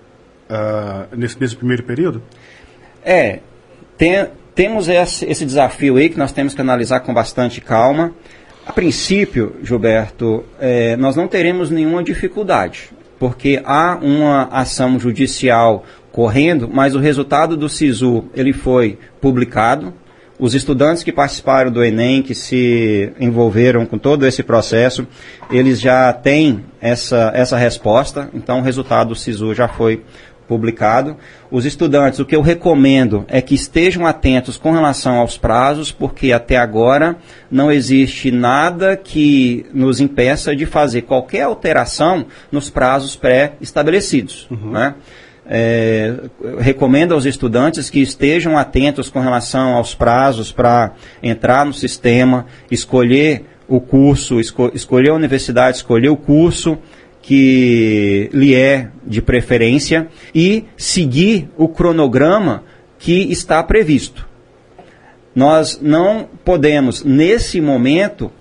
uh, 0.50 1.15
nesse, 1.15 1.39
nesse, 1.39 1.55
primeiro 1.57 1.83
período? 1.83 2.21
É, 3.03 3.39
tem, 3.97 4.27
temos 4.53 4.88
esse, 4.88 5.25
esse 5.25 5.45
desafio 5.45 5.97
aí 5.97 6.09
que 6.09 6.17
nós 6.17 6.31
temos 6.31 6.53
que 6.53 6.62
analisar 6.62 7.01
com 7.01 7.13
bastante 7.13 7.59
calma. 7.59 8.13
A 8.65 8.71
princípio, 8.71 9.57
Gilberto, 9.62 10.43
é, 10.59 10.95
nós 10.95 11.17
não 11.17 11.27
teremos 11.27 11.69
nenhuma 11.69 12.01
dificuldade, 12.01 12.91
porque 13.19 13.62
há 13.63 14.00
uma 14.01 14.45
ação 14.45 14.97
judicial 14.97 15.85
correndo, 16.12 16.69
mas 16.71 16.95
o 16.95 17.00
resultado 17.00 17.57
do 17.57 17.67
SISU 17.67 18.24
ele 18.33 18.53
foi 18.53 18.97
publicado, 19.19 19.93
os 20.38 20.54
estudantes 20.54 21.04
que 21.04 21.12
participaram 21.12 21.72
do 21.72 21.84
Enem, 21.84 22.22
que 22.22 22.36
se 22.36 23.12
envolveram 23.20 23.86
com 23.86 23.98
todo 23.98 24.25
esse 24.25 24.44
processo, 24.44 25.08
eles 25.50 25.80
já 25.80 26.12
têm 26.12 26.65
essa, 26.82 27.32
essa 27.34 27.58
resposta, 27.58 28.30
então 28.34 28.60
o 28.60 28.62
resultado 28.62 29.10
do 29.10 29.15
SISU 29.15 29.54
já 29.54 29.67
foi 29.67 30.04
publicado. 30.48 31.17
Os 31.50 31.65
estudantes, 31.65 32.19
o 32.19 32.26
que 32.26 32.36
eu 32.36 32.41
recomendo 32.41 33.26
é 33.28 33.41
que 33.41 33.56
estejam 33.56 34.06
atentos 34.06 34.58
com 34.58 34.71
relação 34.71 35.15
aos 35.15 35.38
prazos, 35.38 35.91
porque 35.91 36.32
até 36.32 36.58
agora 36.58 37.17
não 37.50 37.71
existe 37.71 38.32
nada 38.32 38.95
que 38.95 39.65
nos 39.74 40.00
impeça 40.00 40.56
de 40.56 40.65
fazer 40.65 41.04
qualquer 41.04 41.43
alteração 41.43 42.26
nos 42.52 42.69
prazos 42.69 43.15
pré-estabelecidos. 43.15 44.48
Uhum. 44.52 44.71
Né? 44.71 44.95
É, 45.47 46.15
recomendo 46.58 47.13
aos 47.13 47.25
estudantes 47.25 47.89
que 47.89 47.99
estejam 47.99 48.58
atentos 48.58 49.10
com 49.10 49.19
relação 49.19 49.75
aos 49.75 49.93
prazos 49.93 50.51
para 50.51 50.93
entrar 51.21 51.65
no 51.65 51.73
sistema, 51.73 52.45
escolher 52.69 53.45
o 53.67 53.79
curso, 53.79 54.39
esco 54.39 54.71
escolher 54.73 55.10
a 55.10 55.15
universidade, 55.15 55.77
escolher 55.77 56.10
o 56.10 56.17
curso 56.17 56.77
que 57.21 58.29
lhe 58.34 58.53
é 58.53 58.89
de 59.05 59.21
preferência 59.21 60.08
e 60.34 60.65
seguir 60.77 61.49
o 61.58 61.67
cronograma 61.67 62.63
que 62.99 63.31
está 63.31 63.62
previsto. 63.63 64.27
Nós 65.34 65.79
não 65.81 66.29
podemos, 66.45 67.03
nesse 67.03 67.60
momento, 67.60 68.31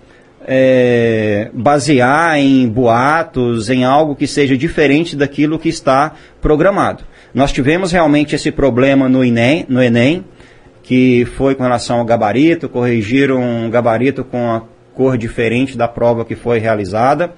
é, 0.47 1.51
basear 1.53 2.39
em 2.39 2.69
boatos, 2.69 3.71
em 3.71 3.85
algo 3.85 4.15
que 4.15 4.27
seja 4.27 4.57
diferente 4.57 5.17
daquilo 5.17 5.59
que 5.59 5.69
está 5.69 6.13
programado. 6.41 7.05
Nós 7.33 7.53
tivemos 7.53 7.93
realmente 7.93 8.35
esse 8.35 8.51
problema 8.51 9.09
no 9.09 9.25
Enem, 9.25 9.67
no 9.69 9.83
Enem 9.83 10.25
que 10.85 11.25
foi 11.25 11.55
com 11.55 11.63
relação 11.63 11.99
ao 11.99 12.05
gabarito, 12.05 12.69
corrigiram 12.69 13.41
um 13.41 13.71
gabarito 13.71 14.23
com 14.23 14.53
a 14.53 14.63
cor 14.95 15.17
diferente 15.17 15.77
da 15.77 15.89
prova 15.89 16.25
que 16.25 16.37
foi 16.37 16.59
realizada. 16.59 17.33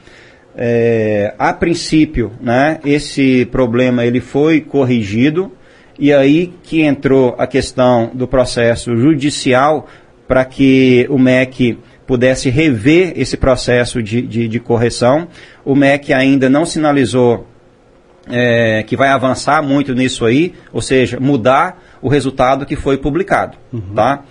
É, 0.55 1.33
a 1.39 1.53
princípio, 1.53 2.33
né, 2.41 2.81
esse 2.85 3.47
problema 3.47 4.05
ele 4.05 4.21
foi 4.21 4.61
corrigido 4.61 5.53
e 5.99 6.13
aí 6.13 6.53
que 6.63 6.83
entrou 6.83 7.35
a 7.39 7.47
questão 7.47 8.11
do 8.13 8.27
processo 8.27 8.97
judicial 8.97 9.87
para 10.27 10.45
que 10.45 11.07
o 11.09 11.19
MEC 11.19 11.79
pudesse 12.07 12.49
rever 12.49 13.13
esse 13.17 13.37
processo 13.37 14.03
de, 14.03 14.23
de, 14.23 14.49
de 14.49 14.61
correção. 14.61 15.29
O 15.65 15.75
MEC 15.75 16.13
ainda 16.13 16.49
não 16.49 16.65
sinalizou 16.65 17.47
é, 18.29 18.83
que 18.85 18.97
vai 18.97 19.09
avançar 19.09 19.63
muito 19.63 19.95
nisso 19.95 20.25
aí, 20.25 20.55
ou 20.73 20.81
seja, 20.81 21.19
mudar 21.21 21.83
o 22.01 22.09
resultado 22.09 22.67
que 22.67 22.77
foi 22.77 22.99
publicado. 22.99 23.57
Uhum. 23.73 23.95
Tá? 23.95 24.25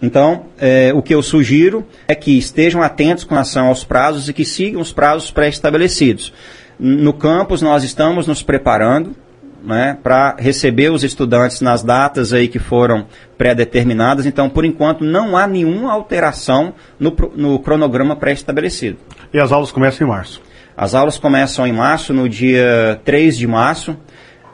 Então, 0.00 0.46
é, 0.58 0.92
o 0.94 1.02
que 1.02 1.14
eu 1.14 1.22
sugiro 1.22 1.86
é 2.06 2.14
que 2.14 2.38
estejam 2.38 2.82
atentos 2.82 3.24
com 3.24 3.34
relação 3.34 3.66
aos 3.66 3.84
prazos 3.84 4.28
e 4.28 4.32
que 4.32 4.44
sigam 4.44 4.80
os 4.80 4.92
prazos 4.92 5.30
pré-estabelecidos. 5.30 6.32
No 6.78 7.12
campus, 7.12 7.62
nós 7.62 7.82
estamos 7.82 8.26
nos 8.26 8.42
preparando 8.42 9.16
né, 9.62 9.96
para 10.02 10.36
receber 10.38 10.90
os 10.90 11.02
estudantes 11.02 11.60
nas 11.60 11.82
datas 11.82 12.32
aí 12.32 12.48
que 12.48 12.58
foram 12.58 13.06
pré-determinadas. 13.36 14.26
Então, 14.26 14.48
por 14.48 14.64
enquanto, 14.64 15.04
não 15.04 15.36
há 15.36 15.46
nenhuma 15.46 15.92
alteração 15.92 16.74
no, 16.98 17.14
no 17.34 17.58
cronograma 17.58 18.16
pré-estabelecido. 18.16 18.98
E 19.32 19.38
as 19.38 19.52
aulas 19.52 19.72
começam 19.72 20.06
em 20.06 20.10
março? 20.10 20.42
As 20.76 20.94
aulas 20.94 21.18
começam 21.18 21.66
em 21.66 21.72
março, 21.72 22.14
no 22.14 22.28
dia 22.28 23.00
3 23.04 23.36
de 23.36 23.46
março. 23.46 23.96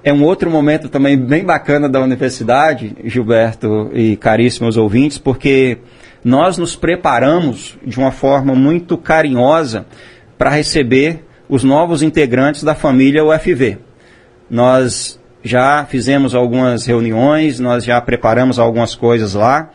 É 0.02 0.12
um 0.12 0.22
outro 0.22 0.50
momento 0.50 0.88
também 0.88 1.18
bem 1.18 1.44
bacana 1.44 1.88
da 1.88 2.00
universidade, 2.00 2.96
Gilberto 3.04 3.90
e 3.92 4.16
caríssimos 4.16 4.76
ouvintes, 4.76 5.18
porque 5.18 5.78
nós 6.24 6.58
nos 6.58 6.74
preparamos 6.76 7.78
de 7.84 7.98
uma 7.98 8.10
forma 8.10 8.54
muito 8.54 8.96
carinhosa 8.96 9.86
para 10.36 10.50
receber 10.50 11.24
os 11.48 11.62
novos 11.62 12.02
integrantes 12.02 12.62
da 12.62 12.74
família 12.74 13.24
UFV. 13.24 13.78
Nós 14.50 15.20
já 15.42 15.84
fizemos 15.84 16.34
algumas 16.34 16.86
reuniões, 16.86 17.60
nós 17.60 17.84
já 17.84 18.00
preparamos 18.00 18.58
algumas 18.58 18.94
coisas 18.94 19.34
lá 19.34 19.70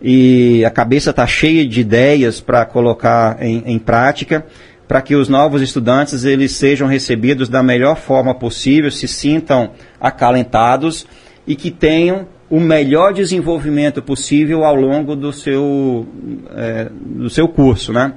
e 0.00 0.64
a 0.64 0.70
cabeça 0.70 1.10
está 1.10 1.26
cheia 1.26 1.66
de 1.66 1.80
ideias 1.80 2.40
para 2.40 2.64
colocar 2.64 3.40
em, 3.40 3.62
em 3.66 3.78
prática 3.78 4.44
para 4.88 5.00
que 5.00 5.14
os 5.14 5.28
novos 5.28 5.62
estudantes 5.62 6.24
eles 6.24 6.52
sejam 6.52 6.86
recebidos 6.86 7.48
da 7.48 7.62
melhor 7.62 7.96
forma 7.96 8.34
possível, 8.34 8.90
se 8.90 9.08
sintam 9.08 9.70
acalentados 9.98 11.06
e 11.46 11.56
que 11.56 11.70
tenham 11.70 12.26
o 12.50 12.60
melhor 12.60 13.14
desenvolvimento 13.14 14.02
possível 14.02 14.64
ao 14.64 14.74
longo 14.74 15.16
do 15.16 15.32
seu, 15.32 16.06
é, 16.54 16.90
do 16.92 17.30
seu 17.30 17.48
curso, 17.48 17.90
né? 17.90 18.12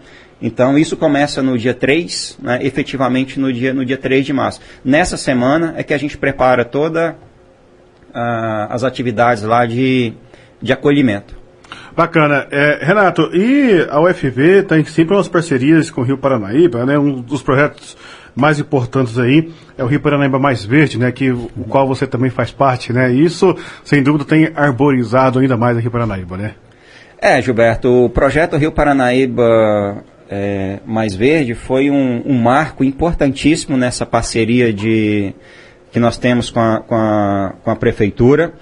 Então, 0.45 0.77
isso 0.77 0.95
começa 0.95 1.41
no 1.41 1.57
dia 1.57 1.73
3, 1.73 2.37
né, 2.39 2.59
efetivamente 2.61 3.39
no 3.39 3.51
dia, 3.51 3.73
no 3.73 3.83
dia 3.83 3.97
3 3.97 4.23
de 4.23 4.31
março. 4.31 4.61
Nessa 4.83 5.17
semana 5.17 5.73
é 5.75 5.81
que 5.81 5.91
a 5.91 5.97
gente 5.97 6.15
prepara 6.19 6.63
todas 6.63 7.13
uh, 7.13 7.15
as 8.69 8.83
atividades 8.83 9.41
lá 9.41 9.65
de, 9.65 10.13
de 10.61 10.71
acolhimento. 10.71 11.35
Bacana. 11.97 12.45
É, 12.51 12.77
Renato, 12.79 13.23
e 13.33 13.87
a 13.89 13.99
UFV 13.99 14.61
tem 14.67 14.85
sempre 14.85 15.15
umas 15.15 15.27
parcerias 15.27 15.89
com 15.89 16.01
o 16.01 16.03
Rio 16.03 16.19
Paranaíba, 16.19 16.85
né? 16.85 16.95
Um 16.99 17.21
dos 17.21 17.41
projetos 17.41 17.97
mais 18.35 18.59
importantes 18.59 19.17
aí 19.17 19.51
é 19.75 19.83
o 19.83 19.87
Rio 19.87 19.99
Paranaíba 19.99 20.37
Mais 20.37 20.63
Verde, 20.63 20.99
né? 20.99 21.11
Que, 21.11 21.31
o 21.31 21.65
qual 21.67 21.87
você 21.87 22.05
também 22.05 22.29
faz 22.29 22.51
parte, 22.51 22.93
né? 22.93 23.11
E 23.11 23.25
isso, 23.25 23.57
sem 23.83 24.03
dúvida, 24.03 24.25
tem 24.25 24.51
arborizado 24.55 25.39
ainda 25.39 25.57
mais 25.57 25.75
o 25.75 25.79
Rio 25.79 25.89
Paranaíba, 25.89 26.37
né? 26.37 26.53
É, 27.19 27.41
Gilberto, 27.41 28.05
o 28.05 28.09
projeto 28.11 28.57
Rio 28.57 28.71
Paranaíba 28.71 30.03
é, 30.29 30.79
Mais 30.85 31.15
Verde 31.15 31.53
foi 31.53 31.89
um, 31.89 32.23
um, 32.25 32.33
marco 32.33 32.83
importantíssimo 32.83 33.77
nessa 33.77 34.05
parceria 34.05 34.73
de, 34.73 35.33
que 35.91 35.99
nós 35.99 36.17
temos 36.17 36.49
com 36.49 36.59
a, 36.59 36.79
com 36.79 36.95
a, 36.95 37.53
com 37.63 37.71
a 37.71 37.75
Prefeitura. 37.75 38.53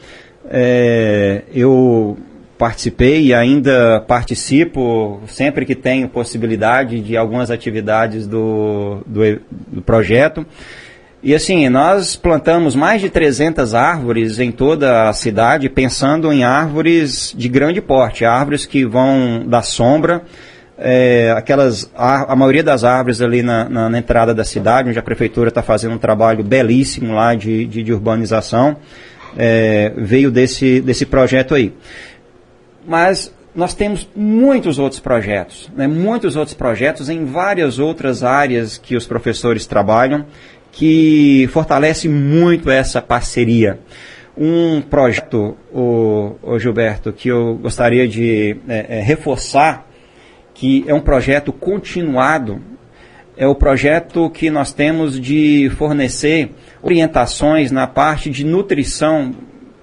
É, 0.50 1.44
eu 1.54 2.18
participei 2.58 3.26
e 3.26 3.34
ainda 3.34 4.02
participo 4.08 5.22
sempre 5.28 5.66
que 5.66 5.76
tenho 5.76 6.08
possibilidade 6.08 7.02
de 7.02 7.18
algumas 7.18 7.50
atividades 7.50 8.28
do, 8.28 9.02
do, 9.06 9.42
do 9.68 9.82
projeto. 9.82 10.46
E 11.22 11.34
assim, 11.34 11.70
nós 11.70 12.18
plantamos 12.18 12.76
mais 12.76 13.00
de 13.00 13.10
300 13.10 13.74
árvores 13.74 14.40
em 14.40 14.52
toda 14.52 15.08
a 15.08 15.14
cidade, 15.14 15.70
pensando 15.70 16.32
em 16.34 16.44
árvores 16.44 17.34
de 17.36 17.48
grande 17.48 17.82
porte, 17.82 18.26
árvores 18.26 18.66
que 18.66 18.86
vão 18.86 19.46
da 19.48 19.62
sombra, 19.62 20.24
é, 20.78 21.34
aquelas, 21.38 21.92
a, 21.96 22.34
a, 22.34 22.36
maioria 22.36 22.64
das 22.64 22.84
árvores 22.84 23.22
ali 23.22 23.42
na, 23.42 23.70
na, 23.70 23.90
na, 23.90 24.00
entrada 24.00 24.34
da 24.34 24.44
cidade, 24.44 24.90
onde 24.90 25.00
a 25.00 25.04
prefeitura 25.04 25.50
está 25.50 25.62
fazendo 25.62 25.96
um 25.96 26.00
trabalho 26.00 26.44
belíssimo 26.44 27.14
lá 27.14 27.36
de, 27.36 27.66
de, 27.66 27.84
de 27.84 27.94
urbanização, 27.94 28.78
é, 29.38 29.94
veio 29.98 30.32
desse, 30.32 30.82
desse 30.82 31.06
projeto 31.06 31.56
aí. 31.56 31.74
Mas 32.86 33.34
nós 33.56 33.74
temos 33.76 34.10
muitos 34.16 34.80
outros 34.80 35.00
projetos, 35.00 35.70
né, 35.76 35.88
muitos 35.88 36.36
outros 36.36 36.56
projetos 36.56 37.10
em 37.10 37.24
várias 37.24 37.78
outras 37.78 38.24
áreas 38.24 38.78
que 38.78 38.96
os 38.96 39.06
professores 39.06 39.68
trabalham, 39.68 40.26
que 40.72 41.48
fortalece 41.52 42.10
muito 42.10 42.70
essa 42.72 43.00
parceria. 43.02 43.80
Um 44.36 44.82
projeto, 44.82 45.56
o, 45.72 46.36
o 46.42 46.58
Gilberto, 46.58 47.14
que 47.14 47.30
eu 47.30 47.56
gostaria 47.56 48.08
de 48.08 48.58
é, 48.68 48.98
é, 48.98 49.02
reforçar, 49.02 49.88
que 50.64 50.86
é 50.88 50.94
um 50.94 51.02
projeto 51.02 51.52
continuado, 51.52 52.62
é 53.36 53.46
o 53.46 53.54
projeto 53.54 54.30
que 54.30 54.50
nós 54.50 54.72
temos 54.72 55.20
de 55.20 55.70
fornecer 55.76 56.52
orientações 56.82 57.70
na 57.70 57.86
parte 57.86 58.30
de 58.30 58.46
nutrição 58.46 59.36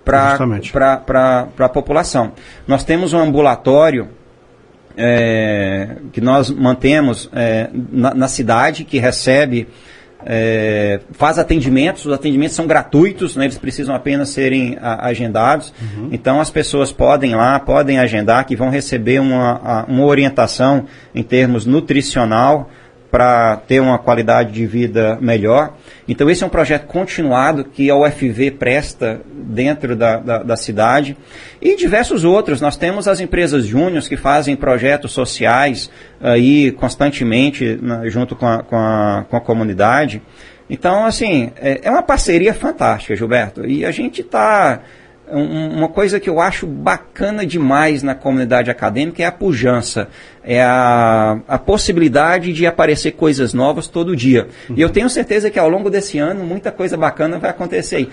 para 0.02 1.48
a 1.58 1.68
população. 1.68 2.32
Nós 2.66 2.82
temos 2.82 3.12
um 3.12 3.18
ambulatório 3.18 4.08
é, 4.96 5.96
que 6.12 6.20
nós 6.22 6.48
mantemos 6.48 7.28
é, 7.34 7.68
na, 7.74 8.14
na, 8.14 8.26
cidade, 8.26 8.82
que 8.82 8.98
recebe, 8.98 9.68
é, 10.24 11.00
faz 11.12 11.38
atendimentos, 11.38 12.04
os 12.04 12.12
atendimentos 12.12 12.54
são 12.54 12.66
gratuitos, 12.66 13.36
né, 13.36 13.44
eles 13.44 13.58
precisam 13.58 13.94
apenas 13.94 14.30
serem 14.30 14.76
a, 14.80 15.06
agendados. 15.08 15.72
Uhum. 15.80 16.08
Então 16.12 16.40
as 16.40 16.50
pessoas 16.50 16.92
podem 16.92 17.34
lá, 17.34 17.58
podem 17.58 17.98
agendar, 17.98 18.46
que 18.46 18.56
vão 18.56 18.70
receber 18.70 19.20
uma, 19.20 19.84
uma 19.86 20.04
orientação 20.04 20.86
em 21.14 21.22
termos 21.22 21.66
nutricional 21.66 22.70
para 23.10 23.56
ter 23.56 23.80
uma 23.80 23.98
qualidade 23.98 24.52
de 24.52 24.66
vida 24.66 25.18
melhor. 25.20 25.74
Então, 26.08 26.30
esse 26.30 26.42
é 26.44 26.46
um 26.46 26.50
projeto 26.50 26.86
continuado 26.86 27.64
que 27.64 27.90
a 27.90 27.96
UFV 27.96 28.52
presta 28.52 29.20
dentro 29.26 29.96
da, 29.96 30.18
da, 30.18 30.42
da 30.42 30.56
cidade 30.56 31.16
e 31.60 31.74
diversos 31.76 32.24
outros. 32.24 32.60
Nós 32.60 32.76
temos 32.76 33.08
as 33.08 33.20
empresas 33.20 33.66
júniores 33.66 34.06
que 34.06 34.16
fazem 34.16 34.54
projetos 34.54 35.12
sociais 35.12 35.90
aí 36.20 36.70
constantemente 36.72 37.78
junto 38.06 38.36
com 38.36 38.46
a, 38.46 38.62
com, 38.62 38.76
a, 38.76 39.24
com 39.28 39.36
a 39.36 39.40
comunidade. 39.40 40.22
Então, 40.68 41.04
assim, 41.04 41.50
é, 41.56 41.80
é 41.82 41.90
uma 41.90 42.02
parceria 42.02 42.54
fantástica, 42.54 43.16
Gilberto. 43.16 43.66
E 43.66 43.84
a 43.84 43.90
gente 43.90 44.20
está 44.20 44.80
uma 45.32 45.88
coisa 45.88 46.18
que 46.18 46.28
eu 46.28 46.40
acho 46.40 46.66
bacana 46.66 47.46
demais 47.46 48.02
na 48.02 48.14
comunidade 48.14 48.70
acadêmica 48.70 49.22
é 49.22 49.26
a 49.26 49.32
pujança, 49.32 50.08
é 50.42 50.62
a, 50.62 51.38
a 51.46 51.58
possibilidade 51.58 52.52
de 52.52 52.66
aparecer 52.66 53.12
coisas 53.12 53.54
novas 53.54 53.88
todo 53.88 54.16
dia. 54.16 54.48
Uhum. 54.68 54.76
E 54.76 54.80
eu 54.80 54.90
tenho 54.90 55.08
certeza 55.08 55.50
que 55.50 55.58
ao 55.58 55.68
longo 55.68 55.90
desse 55.90 56.18
ano 56.18 56.44
muita 56.44 56.70
coisa 56.70 56.96
bacana 56.96 57.38
vai 57.38 57.50
acontecer. 57.50 58.08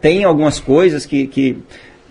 Tem 0.00 0.24
algumas 0.24 0.60
coisas 0.60 1.06
que, 1.06 1.26
que, 1.26 1.58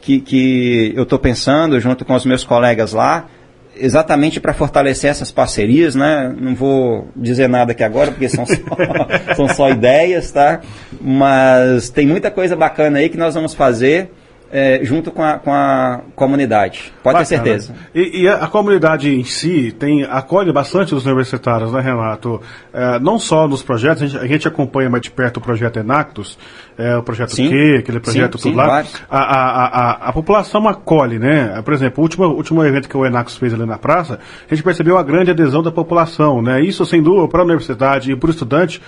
que, 0.01 0.19
que 0.19 0.93
eu 0.95 1.03
estou 1.03 1.19
pensando 1.19 1.79
junto 1.79 2.03
com 2.03 2.15
os 2.15 2.25
meus 2.25 2.43
colegas 2.43 2.93
lá, 2.93 3.27
exatamente 3.75 4.39
para 4.39 4.53
fortalecer 4.53 5.09
essas 5.09 5.31
parcerias, 5.31 5.95
né? 5.95 6.33
Não 6.39 6.55
vou 6.55 7.07
dizer 7.15 7.47
nada 7.47 7.71
aqui 7.71 7.83
agora, 7.83 8.11
porque 8.11 8.29
são 8.29 8.45
só, 8.45 8.55
são 9.35 9.47
só 9.47 9.69
ideias, 9.69 10.31
tá? 10.31 10.61
Mas 11.01 11.89
tem 11.89 12.07
muita 12.07 12.29
coisa 12.29 12.55
bacana 12.55 12.99
aí 12.99 13.09
que 13.09 13.17
nós 13.17 13.33
vamos 13.33 13.53
fazer 13.53 14.11
é, 14.53 14.81
junto 14.83 15.09
com 15.09 15.23
a, 15.23 15.39
com 15.39 15.51
a 15.51 16.01
comunidade. 16.15 16.93
Pode 17.01 17.17
Bacana. 17.17 17.25
ter 17.25 17.25
certeza. 17.25 17.75
E, 17.95 18.21
e, 18.21 18.27
a 18.29 18.45
comunidade 18.45 19.09
em 19.09 19.23
si 19.23 19.71
tem 19.71 20.03
acolhe 20.03 20.53
bastante 20.53 20.93
os 20.93 21.07
universitários, 21.07 21.73
né, 21.73 21.81
Renato? 21.81 22.39
É, 22.71 22.99
não 22.99 23.17
só 23.17 23.47
nos 23.47 23.63
projetos, 23.63 24.03
a 24.03 24.05
gente, 24.05 24.23
a 24.23 24.27
gente, 24.27 24.47
acompanha 24.47 24.91
mais 24.91 25.01
de 25.01 25.09
perto 25.09 25.37
o 25.37 25.41
projeto 25.41 25.79
Enactus, 25.79 26.37
é, 26.77 26.95
o 26.95 27.01
projeto 27.01 27.33
sim. 27.33 27.49
Q, 27.49 27.77
aquele 27.79 27.99
projeto 27.99 28.37
sim, 28.37 28.49
tudo 28.49 28.51
sim, 28.51 28.55
lá. 28.55 28.83
A, 29.09 29.17
a, 29.17 29.65
a, 29.65 30.09
a, 30.09 30.13
população 30.13 30.67
acolhe, 30.67 31.17
né? 31.17 31.59
Por 31.65 31.73
exemplo, 31.73 31.99
o 31.99 32.03
último, 32.03 32.25
último 32.27 32.63
evento 32.63 32.87
que 32.87 32.95
o 32.95 33.07
Enactus 33.07 33.37
fez 33.37 33.55
ali 33.55 33.65
na 33.65 33.79
praça, 33.79 34.19
a 34.47 34.53
gente 34.53 34.63
percebeu 34.63 34.99
a 34.99 35.03
grande 35.03 35.31
adesão 35.31 35.63
da 35.63 35.71
população, 35.71 36.43
né? 36.43 36.61
Isso, 36.61 36.85
sem 36.85 37.01
dúvida, 37.01 37.27
para 37.27 37.41
a 37.41 37.43
universidade 37.43 38.11
e 38.11 38.15
para 38.15 38.27
o 38.27 38.29
estudante, 38.29 38.79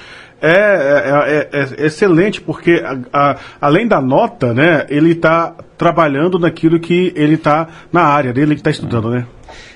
é, 0.42 0.50
é, 0.50 1.50
é, 1.52 1.84
é, 1.84 1.86
excelente, 1.86 2.42
porque 2.42 2.84
a, 2.84 3.00
a, 3.12 3.38
além 3.60 3.88
da 3.88 4.02
nota, 4.02 4.54
né, 4.54 4.86
ele 4.90 5.12
está 5.12 5.56
trabalhando 5.78 6.38
naquilo 6.38 6.80
que 6.80 7.14
ele 7.16 7.36
está 7.36 7.68
na 7.92 8.02
área 8.02 8.34
dele, 8.34 8.56
que 8.56 8.62
está 8.62 8.72
estudando, 8.72 9.10
né? 9.10 9.26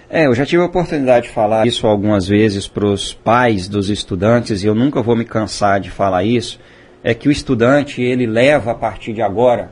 É, 0.09 0.25
eu 0.25 0.33
já 0.33 0.45
tive 0.45 0.61
a 0.61 0.65
oportunidade 0.65 1.27
de 1.27 1.31
falar 1.31 1.67
isso 1.67 1.85
algumas 1.85 2.27
vezes 2.27 2.67
para 2.67 2.85
os 2.85 3.13
pais 3.13 3.67
dos 3.67 3.89
estudantes, 3.89 4.63
e 4.63 4.67
eu 4.67 4.73
nunca 4.73 5.01
vou 5.01 5.15
me 5.15 5.23
cansar 5.23 5.79
de 5.79 5.89
falar 5.91 6.23
isso, 6.23 6.59
é 7.03 7.13
que 7.13 7.29
o 7.29 7.31
estudante, 7.31 8.01
ele 8.01 8.25
leva 8.25 8.71
a 8.71 8.75
partir 8.75 9.13
de 9.13 9.21
agora 9.21 9.69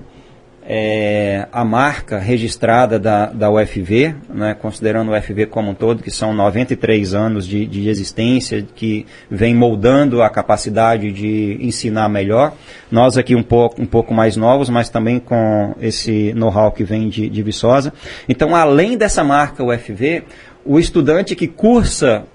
é, 0.69 1.47
a 1.49 1.63
marca 1.63 2.19
registrada 2.19 2.99
da, 2.99 3.27
da 3.27 3.49
UFV, 3.49 4.13
né, 4.29 4.53
considerando 4.53 5.09
o 5.09 5.15
UFV 5.15 5.45
como 5.45 5.71
um 5.71 5.73
todo, 5.73 6.03
que 6.03 6.11
são 6.11 6.33
93 6.33 7.13
anos 7.13 7.47
de, 7.47 7.65
de 7.65 7.87
existência, 7.87 8.67
que 8.75 9.05
vem 9.31 9.55
moldando 9.55 10.21
a 10.21 10.29
capacidade 10.29 11.09
de 11.13 11.57
ensinar 11.61 12.09
melhor. 12.09 12.53
Nós 12.91 13.17
aqui 13.17 13.33
um 13.33 13.43
pouco, 13.43 13.81
um 13.81 13.85
pouco 13.85 14.13
mais 14.13 14.35
novos, 14.35 14.69
mas 14.69 14.89
também 14.89 15.19
com 15.19 15.73
esse 15.79 16.33
know-how 16.33 16.69
que 16.73 16.83
vem 16.83 17.07
de, 17.07 17.29
de 17.29 17.41
Viçosa. 17.41 17.93
Então, 18.27 18.53
além 18.53 18.97
dessa 18.97 19.23
marca 19.23 19.63
UFV, 19.63 20.25
o 20.65 20.77
estudante 20.77 21.33
que 21.33 21.47
cursa 21.47 22.25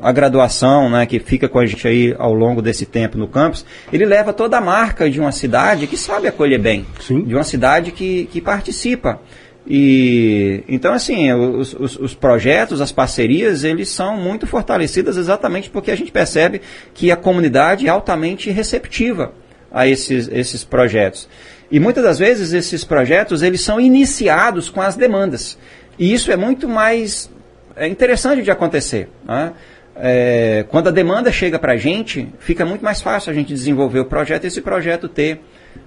a 0.00 0.12
graduação, 0.12 0.90
né, 0.90 1.06
que 1.06 1.18
fica 1.18 1.48
com 1.48 1.58
a 1.58 1.66
gente 1.66 1.86
aí 1.86 2.14
ao 2.18 2.32
longo 2.32 2.60
desse 2.60 2.86
tempo 2.86 3.16
no 3.16 3.26
campus, 3.26 3.64
ele 3.92 4.04
leva 4.04 4.32
toda 4.32 4.58
a 4.58 4.60
marca 4.60 5.08
de 5.10 5.20
uma 5.20 5.32
cidade 5.32 5.86
que 5.86 5.96
sabe 5.96 6.28
acolher 6.28 6.58
bem, 6.58 6.86
Sim. 7.00 7.22
de 7.22 7.34
uma 7.34 7.44
cidade 7.44 7.92
que, 7.92 8.26
que 8.26 8.40
participa. 8.40 9.20
E 9.66 10.62
então 10.68 10.92
assim, 10.92 11.32
os, 11.32 11.74
os, 11.74 11.96
os, 11.96 12.14
projetos, 12.14 12.80
as 12.80 12.92
parcerias, 12.92 13.64
eles 13.64 13.88
são 13.88 14.16
muito 14.16 14.46
fortalecidas 14.46 15.16
exatamente 15.16 15.68
porque 15.70 15.90
a 15.90 15.96
gente 15.96 16.12
percebe 16.12 16.60
que 16.94 17.10
a 17.10 17.16
comunidade 17.16 17.86
é 17.86 17.90
altamente 17.90 18.48
receptiva 18.50 19.32
a 19.72 19.88
esses, 19.88 20.28
esses 20.28 20.62
projetos. 20.62 21.28
E 21.68 21.80
muitas 21.80 22.04
das 22.04 22.18
vezes 22.18 22.52
esses 22.52 22.84
projetos 22.84 23.42
eles 23.42 23.60
são 23.60 23.80
iniciados 23.80 24.70
com 24.70 24.80
as 24.80 24.94
demandas. 24.94 25.58
E 25.98 26.12
isso 26.12 26.30
é 26.30 26.36
muito 26.36 26.68
mais 26.68 27.28
é 27.76 27.86
interessante 27.86 28.42
de 28.42 28.50
acontecer. 28.50 29.08
Né? 29.24 29.52
É, 29.98 30.64
quando 30.68 30.88
a 30.88 30.90
demanda 30.90 31.32
chega 31.32 31.58
para 31.58 31.72
a 31.72 31.76
gente, 31.76 32.28
fica 32.38 32.64
muito 32.64 32.84
mais 32.84 33.00
fácil 33.00 33.30
a 33.30 33.34
gente 33.34 33.52
desenvolver 33.52 34.00
o 34.00 34.04
projeto 34.04 34.44
e 34.44 34.46
esse 34.46 34.60
projeto 34.60 35.08
ter 35.08 35.40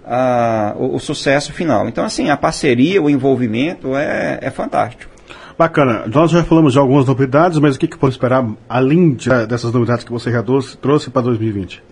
a, 0.05 0.73
o, 0.77 0.95
o, 0.95 0.99
sucesso 0.99 1.53
final. 1.53 1.87
Então, 1.87 2.03
assim, 2.03 2.29
a 2.29 2.37
parceria, 2.37 3.01
o 3.01 3.09
envolvimento 3.09 3.95
é, 3.95 4.39
é 4.41 4.49
fantástico. 4.49 5.11
Bacana. 5.57 6.05
Nós 6.07 6.31
já 6.31 6.43
falamos 6.43 6.73
de 6.73 6.79
algumas 6.79 7.05
novidades, 7.05 7.59
mas 7.59 7.75
o 7.75 7.79
que, 7.79 7.87
que 7.87 7.97
pode 7.97 8.13
esperar 8.13 8.47
além 8.67 9.13
de, 9.13 9.29
dessas 9.45 9.71
novidades 9.73 10.03
que 10.03 10.11
você 10.11 10.31
já 10.31 10.41
trouxe 10.41 11.09
para 11.09 11.21
2020? 11.21 11.83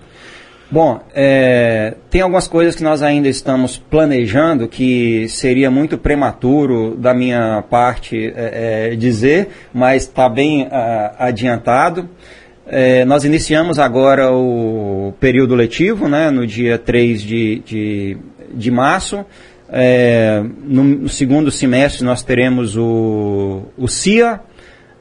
Bom, 0.70 1.00
é, 1.16 1.96
tem 2.10 2.20
algumas 2.20 2.46
coisas 2.46 2.76
que 2.76 2.84
nós 2.84 3.02
ainda 3.02 3.30
estamos 3.30 3.78
planejando 3.78 4.68
que 4.68 5.26
seria 5.30 5.72
muito 5.72 5.98
prematuro 5.98 6.94
da 6.98 7.14
minha 7.14 7.64
parte 7.70 8.34
é, 8.36 8.90
é, 8.92 8.96
dizer, 8.98 9.48
mas 9.74 10.04
está 10.04 10.28
bem 10.28 10.68
a, 10.70 11.28
adiantado. 11.28 12.10
É, 12.66 13.06
nós 13.06 13.24
iniciamos 13.24 13.80
agora 13.80 14.30
o 14.34 15.14
período 15.22 15.56
letivo, 15.56 16.10
né, 16.10 16.30
no 16.30 16.46
dia 16.46 16.78
3 16.78 17.22
de, 17.22 17.60
de, 17.66 18.18
de 18.54 18.70
março. 18.70 19.26
É, 19.70 20.44
no, 20.66 20.84
no, 20.84 21.10
segundo 21.10 21.50
semestre 21.50 22.04
nós 22.04 22.24
teremos 22.24 22.76
o, 22.76 23.64
o 23.78 23.88
CIA, 23.88 24.42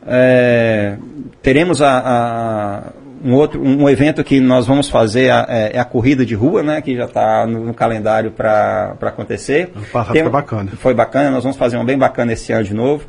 é, 0.07 0.97
teremos 1.43 1.83
a, 1.83 1.99
a, 1.99 2.83
um 3.25 3.35
outro 3.35 3.63
um 3.63 3.89
evento 3.89 4.23
que 4.23 4.41
nós 4.41 4.67
vamos 4.67 4.89
fazer 4.89 5.31
a, 5.31 5.47
é, 5.49 5.77
é 5.77 5.79
a 5.79 5.85
corrida 5.85 6.25
de 6.25 6.35
rua, 6.35 6.63
né, 6.63 6.81
que 6.81 6.97
já 6.97 7.05
está 7.05 7.47
no, 7.47 7.65
no, 7.67 7.75
calendário 7.75 8.31
para 8.31 8.97
acontecer. 9.03 9.71
Passado 9.93 10.13
Tem, 10.13 10.23
foi 10.23 10.33
bacana. 10.33 10.71
Foi 10.77 10.95
bacana, 10.95 11.31
nós 11.31 11.43
vamos 11.43 11.57
fazer 11.57 11.77
um 11.77 11.85
bem 11.85 11.99
bacana 11.99 12.33
esse 12.33 12.53
ano 12.53 12.65
de 12.65 12.75
novo. 12.75 13.05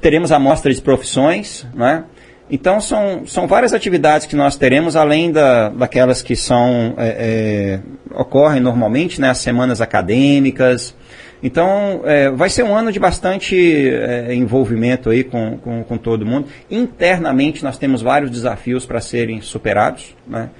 Teremos 0.00 0.32
a 0.32 0.38
mostra 0.38 0.72
de 0.72 0.80
profissões, 0.80 1.66
né? 1.74 2.04
Então, 2.50 2.80
são, 2.80 3.26
são 3.26 3.46
várias 3.46 3.72
atividades 3.72 4.26
que 4.26 4.36
nós 4.36 4.56
teremos, 4.56 4.94
além 4.94 5.32
da, 5.32 5.70
daquelas 5.70 6.20
que 6.20 6.36
são 6.36 6.92
é, 6.98 7.08
é, 7.08 7.80
ocorrem 8.14 8.60
normalmente, 8.60 9.18
né, 9.18 9.30
as 9.30 9.38
semanas 9.38 9.80
acadêmicas. 9.80 10.94
Então, 11.42 12.02
é, 12.04 12.30
vai 12.30 12.48
ser 12.48 12.62
um 12.62 12.74
ano 12.74 12.92
de 12.92 13.00
bastante 13.00 13.56
é, 13.56 14.32
envolvimento 14.34 15.10
aí 15.10 15.24
com, 15.24 15.58
com, 15.58 15.82
com, 15.82 15.98
todo 15.98 16.24
mundo. 16.24 16.46
Internamente, 16.70 17.64
nós 17.64 17.76
temos 17.76 18.00
vários 18.00 18.30
desafios 18.30 18.86
para 18.86 19.00
serem 19.00 19.40
superados. 19.40 20.14
Né? 20.26 20.50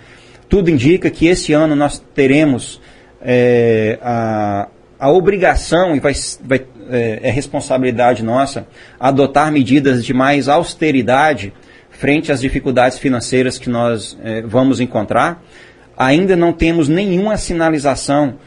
Tudo 0.49 0.71
indica 0.71 1.09
que 1.09 1.27
esse 1.29 1.53
ano 1.53 1.77
nós 1.77 1.99
teremos 2.15 2.81
é, 3.21 3.99
a, 4.03 4.69
a 4.99 5.11
obrigação, 5.11 5.95
e 5.95 6.01
vai, 6.01 6.13
vai 6.43 6.67
é, 6.91 7.21
é 7.23 7.31
responsabilidade 7.31 8.25
nossa, 8.25 8.67
adotar 8.99 9.53
medidas 9.53 10.05
de 10.05 10.13
mais 10.13 10.49
austeridade 10.49 11.53
frente 11.91 12.33
às 12.33 12.41
dificuldades 12.41 12.99
financeiras 12.99 13.59
que 13.59 13.71
nós 13.71 14.19
eh, 14.25 14.43
vamos 14.45 14.81
encontrar. 14.81 15.41
Ainda 15.97 16.35
não 16.35 16.53
temos 16.53 16.89
nenhuma 16.89 17.37
sinalização 17.37 18.39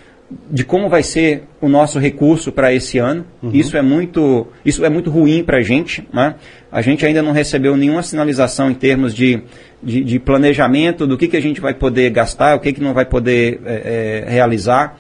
de 0.50 0.64
como 0.64 0.90
vai 0.90 1.04
ser 1.04 1.44
o 1.62 1.70
nosso 1.70 2.00
recurso 2.00 2.52
para 2.52 2.74
esse 2.74 2.98
ano. 2.98 3.26
Uhum. 3.44 3.52
Isso 3.54 3.78
é 3.78 3.82
muito, 3.82 4.48
isso 4.66 4.84
é 4.84 4.90
muito 4.90 5.10
ruim 5.10 5.44
para 5.44 5.58
a 5.58 5.62
gente. 5.62 6.08
Né? 6.12 6.36
A 6.72 6.82
gente 6.82 7.06
ainda 7.06 7.22
não 7.22 7.32
recebeu 7.32 7.78
nenhuma 7.78 8.02
sinalização 8.02 8.72
em 8.72 8.74
termos 8.74 9.14
de, 9.14 9.42
de, 9.82 10.04
de 10.04 10.20
planejamento 10.20 11.06
do 11.06 11.18
que, 11.18 11.28
que 11.28 11.38
a 11.38 11.42
gente 11.42 11.62
vai 11.62 11.74
poder 11.74 12.10
gastar, 12.10 12.56
o 12.56 12.60
que, 12.60 12.74
que 12.74 12.82
não 12.82 12.94
vai 12.94 13.06
poder 13.06 13.62
é, 13.66 14.24
é, 14.26 14.32
realizar. 14.32 14.98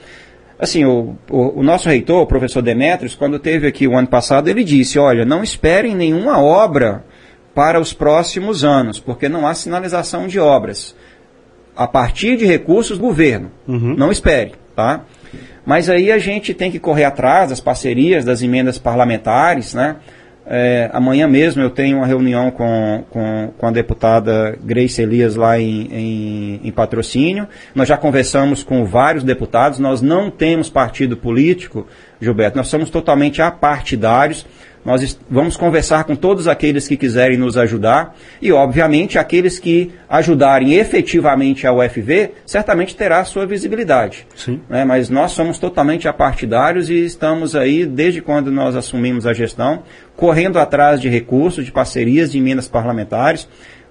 Assim, 0.59 0.85
o, 0.85 1.15
o, 1.29 1.59
o, 1.59 1.63
nosso 1.63 1.89
reitor, 1.89 2.21
o 2.21 2.27
professor 2.27 2.61
Demetrios, 2.61 3.15
quando 3.15 3.39
teve 3.39 3.67
aqui 3.67 3.87
o 3.87 3.97
ano 3.97 4.07
passado, 4.07 4.47
ele 4.47 4.63
disse, 4.63 4.97
olha, 4.97 5.25
não 5.25 5.43
esperem 5.43 5.95
nenhuma 5.95 6.39
obra 6.39 7.03
para 7.53 7.79
os 7.79 7.93
próximos 7.93 8.63
anos, 8.63 8.99
porque 8.99 9.27
não 9.27 9.47
há 9.47 9.53
sinalização 9.53 10.27
de 10.27 10.39
obras. 10.39 10.95
A 11.75 11.87
partir 11.87 12.37
de 12.37 12.45
recursos 12.45 12.97
do 12.97 13.03
governo. 13.03 13.51
Uhum. 13.67 13.95
Não 13.97 14.11
espere, 14.11 14.53
tá? 14.75 15.01
Mas 15.65 15.89
aí 15.89 16.11
a 16.11 16.17
gente 16.17 16.53
tem 16.53 16.69
que 16.69 16.79
correr 16.79 17.05
atrás 17.05 17.49
das 17.49 17.59
parcerias, 17.59 18.23
das 18.23 18.41
emendas 18.41 18.77
parlamentares, 18.77 19.73
né? 19.73 19.95
É, 20.47 20.91
amanhã 20.93 21.27
mesmo 21.27 21.63
eu 21.63 21.71
tenho 21.71 21.97
uma 21.97 22.05
reunião 22.05 22.51
com, 22.51 23.03
com, 23.09 23.51
com 23.57 23.67
a 23.67 23.71
deputada 23.71 24.55
Grace 24.63 25.01
Elias 25.01 25.35
lá 25.35 25.59
em, 25.59 25.87
em, 25.91 26.61
em, 26.63 26.71
patrocínio. 26.71 27.47
Nós 27.73 27.87
já 27.87 27.97
conversamos 27.97 28.61
com 28.61 28.85
vários 28.85 29.23
deputados. 29.23 29.79
Nós 29.79 30.03
não 30.03 30.29
temos 30.29 30.69
partido 30.69 31.17
político, 31.17 31.87
Gilberto, 32.21 32.57
nós 32.57 32.67
somos 32.67 32.91
totalmente 32.91 33.41
apartidários. 33.41 34.45
Nós 34.85 35.19
vamos 35.27 35.57
conversar 35.57 36.03
com 36.03 36.15
todos 36.15 36.47
aqueles 36.47 36.87
que 36.87 36.95
quiserem 36.95 37.37
nos 37.37 37.57
ajudar 37.57 38.15
e, 38.39 38.51
obviamente, 38.51 39.17
aqueles 39.17 39.57
que 39.57 39.91
ajudarem 40.07 40.75
efetivamente 40.75 41.65
a 41.65 41.73
UFV, 41.73 42.33
certamente 42.45 42.95
terá 42.95 43.25
sua 43.25 43.47
visibilidade. 43.47 44.27
Sim. 44.35 44.61
Né? 44.69 44.85
Mas 44.85 45.09
nós 45.09 45.31
somos 45.31 45.57
totalmente 45.57 46.07
apartidários 46.07 46.87
e 46.87 47.03
estamos 47.03 47.55
aí, 47.55 47.83
desde 47.83 48.21
quando 48.21 48.51
nós 48.51 48.75
assumimos 48.75 49.25
a 49.25 49.33
gestão, 49.33 49.81
correndo 50.15 50.59
atrás 50.59 51.01
de 51.01 51.09
recursos, 51.09 51.65
de 51.65 51.71
parcerias, 51.71 52.31
de 52.31 52.37
emendas 52.37 52.67
parlamentares, 52.67 53.49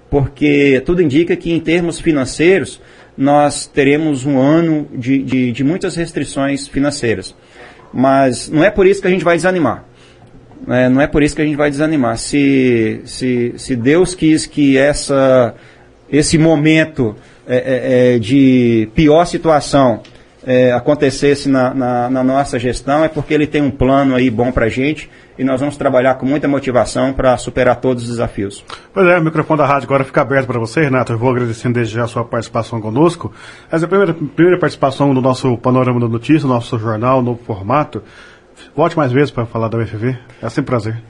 porque 0.08 0.80
tudo 0.86 1.02
indica 1.02 1.34
que, 1.34 1.52
em 1.52 1.58
termos 1.58 1.98
financeiros, 1.98 2.80
nós 3.18 3.66
teremos 3.66 4.24
um 4.24 4.38
ano 4.38 4.86
de, 4.92 5.20
de, 5.24 5.50
de 5.50 5.64
muitas 5.64 5.96
restrições 5.96 6.68
financeiras. 6.68 7.34
Mas 7.92 8.48
não 8.48 8.62
é 8.62 8.70
por 8.70 8.86
isso 8.86 9.00
que 9.00 9.08
a 9.08 9.10
gente 9.10 9.24
vai 9.24 9.34
desanimar. 9.36 9.84
É, 10.68 10.88
não 10.88 11.00
é 11.00 11.06
por 11.06 11.22
isso 11.22 11.36
que 11.36 11.42
a 11.42 11.44
gente 11.44 11.56
vai 11.56 11.70
desanimar. 11.70 12.16
Se, 12.18 13.00
se, 13.04 13.54
se 13.56 13.76
Deus 13.76 14.14
quis 14.14 14.46
que 14.46 14.76
essa, 14.76 15.54
esse 16.10 16.38
momento 16.38 17.14
é, 17.46 17.56
é, 17.56 18.14
é 18.14 18.18
de 18.18 18.88
pior 18.94 19.24
situação 19.26 20.00
é, 20.46 20.72
acontecesse 20.72 21.48
na, 21.48 21.72
na, 21.72 22.10
na, 22.10 22.24
nossa 22.24 22.58
gestão, 22.58 23.02
é 23.02 23.08
porque 23.08 23.32
Ele 23.32 23.46
tem 23.46 23.62
um 23.62 23.70
plano 23.70 24.14
aí 24.14 24.30
bom 24.30 24.52
para 24.52 24.66
a 24.66 24.68
gente 24.68 25.10
e 25.38 25.42
nós 25.42 25.58
vamos 25.58 25.76
trabalhar 25.76 26.14
com 26.14 26.26
muita 26.26 26.46
motivação 26.46 27.12
para 27.12 27.36
superar 27.36 27.76
todos 27.76 28.04
os 28.04 28.10
desafios. 28.10 28.64
Pois 28.92 29.06
é, 29.06 29.18
o 29.18 29.24
microfone 29.24 29.58
da 29.58 29.66
rádio 29.66 29.86
agora 29.86 30.04
fica 30.04 30.20
aberto 30.20 30.46
para 30.46 30.58
você, 30.58 30.82
Renato. 30.82 31.12
Eu 31.12 31.18
vou 31.18 31.30
agradecendo 31.30 31.74
desde 31.74 31.94
já 31.94 32.04
a 32.04 32.06
sua 32.06 32.24
participação 32.24 32.80
conosco. 32.80 33.32
Essa 33.70 33.84
é 33.84 33.86
a 33.86 33.88
primeira, 33.88 34.14
primeira 34.14 34.58
participação 34.58 35.12
no 35.12 35.20
nosso 35.20 35.56
Panorama 35.58 35.98
da 35.98 36.08
Notícia, 36.08 36.46
no 36.46 36.54
nosso 36.54 36.78
jornal, 36.78 37.22
no 37.22 37.36
formato. 37.36 38.02
Volte 38.74 38.96
mais 38.96 39.12
vezes 39.12 39.30
para 39.30 39.46
falar 39.46 39.68
da 39.68 39.78
UFV. 39.78 40.16
É 40.42 40.48
sempre 40.48 40.62
um 40.62 40.64
prazer. 40.64 41.02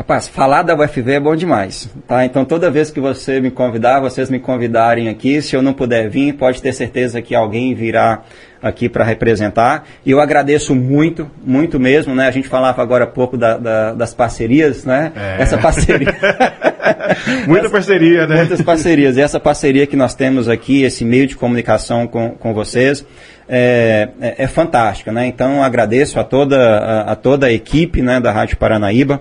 Rapaz, 0.00 0.28
falar 0.28 0.62
da 0.62 0.74
UFV 0.74 1.12
é 1.12 1.20
bom 1.20 1.36
demais, 1.36 1.90
tá? 2.08 2.24
Então 2.24 2.42
toda 2.42 2.70
vez 2.70 2.90
que 2.90 2.98
você 2.98 3.38
me 3.38 3.50
convidar, 3.50 4.00
vocês 4.00 4.30
me 4.30 4.40
convidarem 4.40 5.10
aqui, 5.10 5.42
se 5.42 5.54
eu 5.54 5.60
não 5.60 5.74
puder 5.74 6.08
vir, 6.08 6.32
pode 6.32 6.62
ter 6.62 6.72
certeza 6.72 7.20
que 7.20 7.34
alguém 7.34 7.74
virá 7.74 8.22
aqui 8.62 8.88
para 8.88 9.04
representar. 9.04 9.84
E 10.04 10.10
eu 10.10 10.20
agradeço 10.20 10.74
muito, 10.74 11.30
muito 11.44 11.78
mesmo, 11.80 12.14
né? 12.14 12.28
A 12.28 12.30
gente 12.30 12.48
falava 12.48 12.82
agora 12.82 13.04
há 13.04 13.06
pouco 13.06 13.36
da, 13.36 13.56
da, 13.56 13.92
das 13.94 14.14
parcerias, 14.14 14.84
né? 14.84 15.12
É. 15.16 15.42
Essa 15.42 15.58
parceria. 15.58 16.14
Muita 17.46 17.66
essa, 17.66 17.70
parceria, 17.70 18.26
né? 18.26 18.36
Muitas 18.36 18.62
parcerias. 18.62 19.16
E 19.16 19.20
essa 19.20 19.40
parceria 19.40 19.86
que 19.86 19.96
nós 19.96 20.14
temos 20.14 20.48
aqui, 20.48 20.82
esse 20.82 21.04
meio 21.04 21.26
de 21.26 21.36
comunicação 21.36 22.06
com, 22.06 22.30
com 22.30 22.52
vocês, 22.52 23.04
é, 23.48 24.08
é, 24.20 24.44
é 24.44 24.46
fantástica, 24.46 25.10
né? 25.10 25.26
Então 25.26 25.62
agradeço 25.62 26.20
a 26.20 26.24
toda 26.24 26.56
a, 26.56 27.12
a 27.12 27.16
toda 27.16 27.46
a 27.46 27.52
equipe 27.52 28.02
né, 28.02 28.20
da 28.20 28.30
Rádio 28.30 28.56
Paranaíba. 28.56 29.20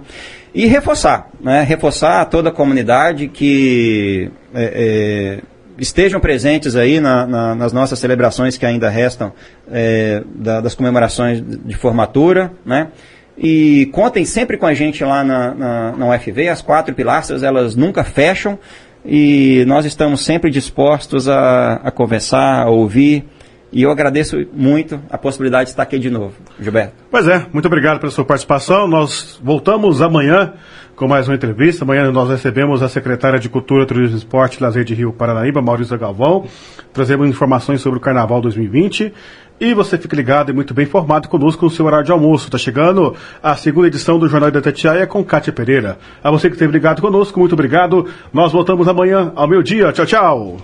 E 0.53 0.65
reforçar, 0.65 1.29
né? 1.39 1.61
reforçar 1.61 2.21
a 2.21 2.25
toda 2.25 2.49
a 2.49 2.51
comunidade 2.51 3.27
que 3.27 4.31
é, 4.53 4.63
é, 4.63 5.39
estejam 5.79 6.19
presentes 6.19 6.75
aí 6.75 6.99
na, 6.99 7.25
na, 7.25 7.55
nas 7.55 7.73
nossas 7.73 7.99
celebrações 7.99 8.57
que 8.57 8.65
ainda 8.65 8.89
restam 8.89 9.31
é, 9.71 10.23
da, 10.35 10.61
das 10.61 10.75
comemorações 10.75 11.41
de 11.41 11.75
formatura, 11.75 12.51
né? 12.65 12.89
E 13.37 13.85
contem 13.93 14.25
sempre 14.25 14.57
com 14.57 14.65
a 14.65 14.73
gente 14.73 15.03
lá 15.03 15.23
na, 15.23 15.55
na, 15.55 15.91
na 15.93 16.07
UFV, 16.09 16.49
as 16.49 16.61
quatro 16.61 16.93
pilastras 16.93 17.41
elas 17.41 17.75
nunca 17.75 18.03
fecham 18.03 18.59
e 19.05 19.63
nós 19.65 19.85
estamos 19.85 20.25
sempre 20.25 20.51
dispostos 20.51 21.29
a, 21.29 21.75
a 21.75 21.89
conversar, 21.89 22.63
a 22.63 22.69
ouvir, 22.69 23.25
e 23.71 23.83
eu 23.83 23.91
agradeço 23.91 24.35
muito 24.51 24.99
a 25.09 25.17
possibilidade 25.17 25.65
de 25.65 25.69
estar 25.71 25.83
aqui 25.83 25.99
de 25.99 26.09
novo, 26.09 26.33
Gilberto. 26.59 26.93
Pois 27.11 27.27
é, 27.27 27.45
muito 27.53 27.67
obrigado 27.67 27.99
pela 27.99 28.11
sua 28.11 28.25
participação. 28.25 28.87
Nós 28.87 29.39
voltamos 29.43 30.01
amanhã 30.01 30.53
com 30.99 31.07
mais 31.07 31.29
uma 31.29 31.35
entrevista. 31.35 31.85
Amanhã 31.85 32.11
nós 32.11 32.29
recebemos 32.29 32.83
a 32.83 32.89
secretária 32.89 33.39
de 33.39 33.47
Cultura, 33.47 33.85
Turismo, 33.85 34.17
Esporte 34.17 34.57
e 34.57 34.61
Lazer 34.61 34.83
de 34.83 34.93
Rio 34.93 35.13
Paranaíba, 35.13 35.61
Maurício 35.61 35.97
Galvão. 35.97 36.45
Trazemos 36.91 37.29
informações 37.29 37.79
sobre 37.79 37.97
o 37.97 38.01
Carnaval 38.01 38.41
2020. 38.41 39.13
E 39.61 39.73
você 39.73 39.97
fica 39.97 40.15
ligado 40.15 40.49
e 40.49 40.53
muito 40.53 40.73
bem 40.73 40.85
informado 40.85 41.29
conosco 41.29 41.63
no 41.63 41.71
seu 41.71 41.85
horário 41.85 42.05
de 42.05 42.11
almoço. 42.11 42.47
Está 42.47 42.57
chegando 42.57 43.15
a 43.41 43.55
segunda 43.55 43.87
edição 43.87 44.19
do 44.19 44.27
Jornal 44.27 44.51
da 44.51 44.59
Tatiaia 44.59 45.07
com 45.07 45.23
Kátia 45.23 45.53
Pereira. 45.53 45.97
A 46.21 46.29
você 46.29 46.49
que 46.49 46.55
esteve 46.55 46.73
ligado 46.73 47.01
conosco, 47.01 47.39
muito 47.39 47.53
obrigado. 47.53 48.05
Nós 48.33 48.51
voltamos 48.51 48.85
amanhã 48.85 49.31
ao 49.35 49.47
meio-dia. 49.47 49.93
Tchau, 49.93 50.05
tchau. 50.05 50.57